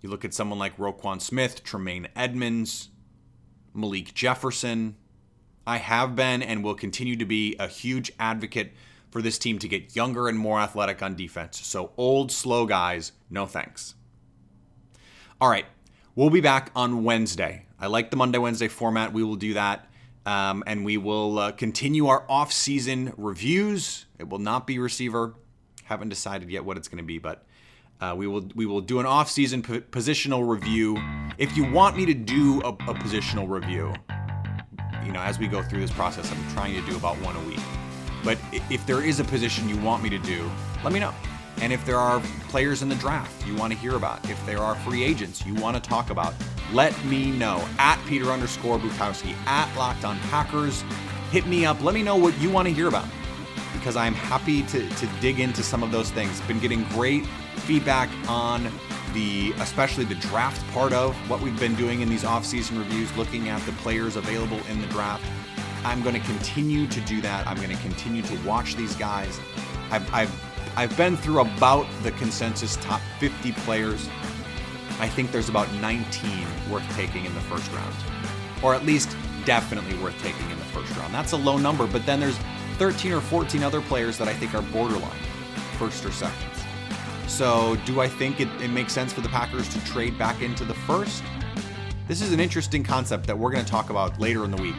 You 0.00 0.08
look 0.08 0.24
at 0.24 0.32
someone 0.32 0.58
like 0.58 0.78
Roquan 0.78 1.20
Smith, 1.20 1.64
Tremaine 1.64 2.08
Edmunds, 2.16 2.88
Malik 3.74 4.14
Jefferson. 4.14 4.96
I 5.68 5.76
have 5.76 6.16
been 6.16 6.42
and 6.42 6.64
will 6.64 6.74
continue 6.74 7.14
to 7.16 7.26
be 7.26 7.54
a 7.58 7.68
huge 7.68 8.10
advocate 8.18 8.72
for 9.10 9.20
this 9.20 9.38
team 9.38 9.58
to 9.58 9.68
get 9.68 9.94
younger 9.94 10.26
and 10.26 10.38
more 10.38 10.58
athletic 10.58 11.02
on 11.02 11.14
defense. 11.14 11.60
So, 11.60 11.92
old, 11.98 12.32
slow 12.32 12.64
guys, 12.64 13.12
no 13.28 13.44
thanks. 13.44 13.94
All 15.38 15.50
right, 15.50 15.66
we'll 16.14 16.30
be 16.30 16.40
back 16.40 16.70
on 16.74 17.04
Wednesday. 17.04 17.66
I 17.78 17.88
like 17.88 18.10
the 18.10 18.16
Monday 18.16 18.38
Wednesday 18.38 18.68
format. 18.68 19.12
We 19.12 19.22
will 19.22 19.36
do 19.36 19.52
that. 19.54 19.90
Um, 20.24 20.64
and 20.66 20.86
we 20.86 20.96
will 20.96 21.38
uh, 21.38 21.52
continue 21.52 22.06
our 22.06 22.24
off-season 22.30 23.12
reviews. 23.18 24.06
It 24.18 24.30
will 24.30 24.38
not 24.38 24.66
be 24.66 24.78
receiver. 24.78 25.34
Haven't 25.84 26.08
decided 26.08 26.50
yet 26.50 26.64
what 26.64 26.78
it's 26.78 26.88
going 26.88 26.98
to 26.98 27.04
be, 27.04 27.18
but 27.18 27.44
uh, 28.00 28.14
we 28.16 28.26
will 28.26 28.48
we 28.54 28.64
will 28.64 28.80
do 28.80 29.00
an 29.00 29.06
off-season 29.06 29.62
positional 29.62 30.48
review. 30.48 30.96
If 31.36 31.58
you 31.58 31.70
want 31.70 31.94
me 31.94 32.06
to 32.06 32.14
do 32.14 32.62
a, 32.62 32.68
a 32.68 32.94
positional 32.94 33.48
review, 33.48 33.92
you 35.08 35.14
know, 35.14 35.22
as 35.22 35.38
we 35.38 35.48
go 35.48 35.62
through 35.62 35.80
this 35.80 35.90
process, 35.90 36.30
I'm 36.30 36.52
trying 36.52 36.74
to 36.74 36.86
do 36.88 36.94
about 36.94 37.16
one 37.22 37.34
a 37.34 37.40
week. 37.40 37.60
But 38.22 38.36
if 38.68 38.84
there 38.84 39.02
is 39.02 39.20
a 39.20 39.24
position 39.24 39.66
you 39.66 39.78
want 39.78 40.02
me 40.02 40.10
to 40.10 40.18
do, 40.18 40.48
let 40.84 40.92
me 40.92 41.00
know. 41.00 41.14
And 41.62 41.72
if 41.72 41.84
there 41.86 41.96
are 41.96 42.20
players 42.48 42.82
in 42.82 42.90
the 42.90 42.94
draft 42.96 43.46
you 43.46 43.56
want 43.56 43.72
to 43.72 43.78
hear 43.78 43.96
about, 43.96 44.28
if 44.28 44.44
there 44.44 44.58
are 44.58 44.74
free 44.74 45.02
agents 45.02 45.46
you 45.46 45.54
want 45.54 45.82
to 45.82 45.88
talk 45.88 46.10
about, 46.10 46.34
let 46.74 46.92
me 47.06 47.30
know. 47.30 47.66
At 47.78 47.98
Peter 48.06 48.26
underscore 48.26 48.78
Bukowski, 48.78 49.34
at 49.46 49.74
Locked 49.78 50.04
on 50.04 50.18
Packers. 50.30 50.84
Hit 51.30 51.46
me 51.46 51.64
up. 51.64 51.82
Let 51.82 51.94
me 51.94 52.02
know 52.02 52.16
what 52.16 52.38
you 52.38 52.50
want 52.50 52.68
to 52.68 52.74
hear 52.74 52.88
about 52.88 53.06
because 53.72 53.96
I'm 53.96 54.14
happy 54.14 54.62
to, 54.64 54.88
to 54.88 55.08
dig 55.22 55.40
into 55.40 55.62
some 55.62 55.82
of 55.82 55.90
those 55.90 56.10
things. 56.10 56.38
Been 56.42 56.60
getting 56.60 56.84
great 56.84 57.26
feedback 57.64 58.10
on 58.28 58.70
the 59.12 59.52
especially 59.58 60.04
the 60.04 60.14
draft 60.16 60.66
part 60.72 60.92
of 60.92 61.14
what 61.30 61.40
we've 61.40 61.58
been 61.58 61.74
doing 61.74 62.00
in 62.00 62.08
these 62.08 62.24
off-season 62.24 62.78
reviews, 62.78 63.14
looking 63.16 63.48
at 63.48 63.60
the 63.66 63.72
players 63.72 64.16
available 64.16 64.60
in 64.70 64.80
the 64.80 64.86
draft. 64.88 65.24
I'm 65.84 66.02
going 66.02 66.14
to 66.14 66.26
continue 66.26 66.86
to 66.86 67.00
do 67.02 67.20
that. 67.22 67.46
I'm 67.46 67.56
going 67.56 67.74
to 67.74 67.82
continue 67.82 68.22
to 68.22 68.36
watch 68.46 68.76
these 68.76 68.94
guys. 68.96 69.38
I've, 69.90 70.12
I've 70.12 70.48
I've 70.76 70.96
been 70.96 71.16
through 71.16 71.40
about 71.40 71.86
the 72.04 72.12
consensus 72.12 72.76
top 72.76 73.00
50 73.18 73.50
players. 73.52 74.08
I 75.00 75.08
think 75.08 75.32
there's 75.32 75.48
about 75.48 75.72
19 75.74 76.46
worth 76.70 76.88
taking 76.94 77.24
in 77.24 77.34
the 77.34 77.40
first 77.40 77.68
round, 77.72 77.94
or 78.62 78.74
at 78.74 78.84
least 78.84 79.16
definitely 79.44 79.96
worth 79.98 80.16
taking 80.22 80.48
in 80.50 80.58
the 80.58 80.64
first 80.66 80.96
round. 80.96 81.12
That's 81.12 81.32
a 81.32 81.36
low 81.36 81.58
number, 81.58 81.86
but 81.88 82.06
then 82.06 82.20
there's 82.20 82.38
13 82.76 83.12
or 83.12 83.20
14 83.20 83.64
other 83.64 83.80
players 83.80 84.18
that 84.18 84.28
I 84.28 84.34
think 84.34 84.54
are 84.54 84.62
borderline, 84.62 85.18
first 85.78 86.04
or 86.04 86.12
second. 86.12 86.57
So, 87.28 87.76
do 87.84 88.00
I 88.00 88.08
think 88.08 88.40
it, 88.40 88.48
it 88.60 88.70
makes 88.70 88.92
sense 88.92 89.12
for 89.12 89.20
the 89.20 89.28
Packers 89.28 89.68
to 89.68 89.84
trade 89.84 90.18
back 90.18 90.42
into 90.42 90.64
the 90.64 90.74
first? 90.74 91.22
This 92.08 92.22
is 92.22 92.32
an 92.32 92.40
interesting 92.40 92.82
concept 92.82 93.26
that 93.26 93.38
we're 93.38 93.50
going 93.50 93.64
to 93.64 93.70
talk 93.70 93.90
about 93.90 94.18
later 94.18 94.44
in 94.44 94.50
the 94.50 94.60
week 94.60 94.74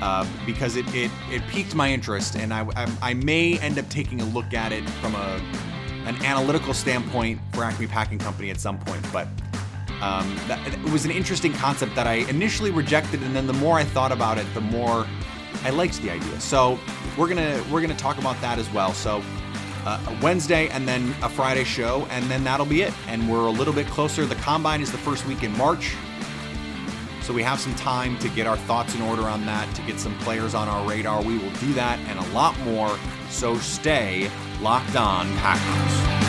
uh, 0.00 0.26
because 0.46 0.76
it, 0.76 0.86
it, 0.94 1.10
it 1.30 1.42
piqued 1.48 1.74
my 1.74 1.92
interest, 1.92 2.34
and 2.34 2.52
I, 2.52 2.66
I, 2.74 2.90
I, 3.02 3.14
may 3.14 3.58
end 3.58 3.78
up 3.78 3.88
taking 3.90 4.22
a 4.22 4.24
look 4.24 4.54
at 4.54 4.72
it 4.72 4.88
from 4.88 5.14
a 5.14 5.40
an 6.06 6.16
analytical 6.24 6.74
standpoint 6.74 7.38
for 7.52 7.62
Acme 7.62 7.86
Packing 7.86 8.18
Company 8.18 8.50
at 8.50 8.58
some 8.58 8.78
point. 8.78 9.06
But 9.12 9.28
um, 10.00 10.34
that, 10.48 10.60
it 10.66 10.90
was 10.90 11.04
an 11.04 11.12
interesting 11.12 11.52
concept 11.52 11.94
that 11.94 12.06
I 12.06 12.14
initially 12.28 12.70
rejected, 12.72 13.22
and 13.22 13.36
then 13.36 13.46
the 13.46 13.52
more 13.52 13.78
I 13.78 13.84
thought 13.84 14.10
about 14.10 14.38
it, 14.38 14.46
the 14.54 14.60
more 14.60 15.06
I 15.62 15.70
liked 15.70 16.00
the 16.02 16.10
idea. 16.10 16.40
So 16.40 16.80
we're 17.16 17.28
gonna 17.28 17.62
we're 17.70 17.82
gonna 17.82 17.94
talk 17.94 18.18
about 18.18 18.40
that 18.40 18.58
as 18.58 18.68
well. 18.72 18.94
So 18.94 19.22
uh, 19.84 19.98
Wednesday 20.22 20.68
and 20.68 20.86
then 20.86 21.14
a 21.22 21.28
Friday 21.28 21.64
show, 21.64 22.06
and 22.10 22.24
then 22.30 22.44
that'll 22.44 22.66
be 22.66 22.82
it. 22.82 22.92
And 23.08 23.30
we're 23.30 23.46
a 23.46 23.50
little 23.50 23.74
bit 23.74 23.86
closer. 23.86 24.26
The 24.26 24.34
combine 24.36 24.80
is 24.80 24.90
the 24.92 24.98
first 24.98 25.26
week 25.26 25.42
in 25.42 25.56
March. 25.56 25.94
So 27.22 27.32
we 27.32 27.42
have 27.42 27.60
some 27.60 27.74
time 27.76 28.18
to 28.18 28.28
get 28.30 28.46
our 28.46 28.56
thoughts 28.56 28.94
in 28.94 29.02
order 29.02 29.22
on 29.22 29.46
that, 29.46 29.72
to 29.76 29.82
get 29.82 30.00
some 30.00 30.16
players 30.18 30.54
on 30.54 30.68
our 30.68 30.88
radar. 30.88 31.22
We 31.22 31.38
will 31.38 31.52
do 31.52 31.72
that 31.74 31.98
and 32.08 32.18
a 32.18 32.28
lot 32.32 32.58
more. 32.60 32.98
So 33.30 33.56
stay 33.58 34.30
locked 34.60 34.96
on, 34.96 35.32
Packers. 35.36 36.21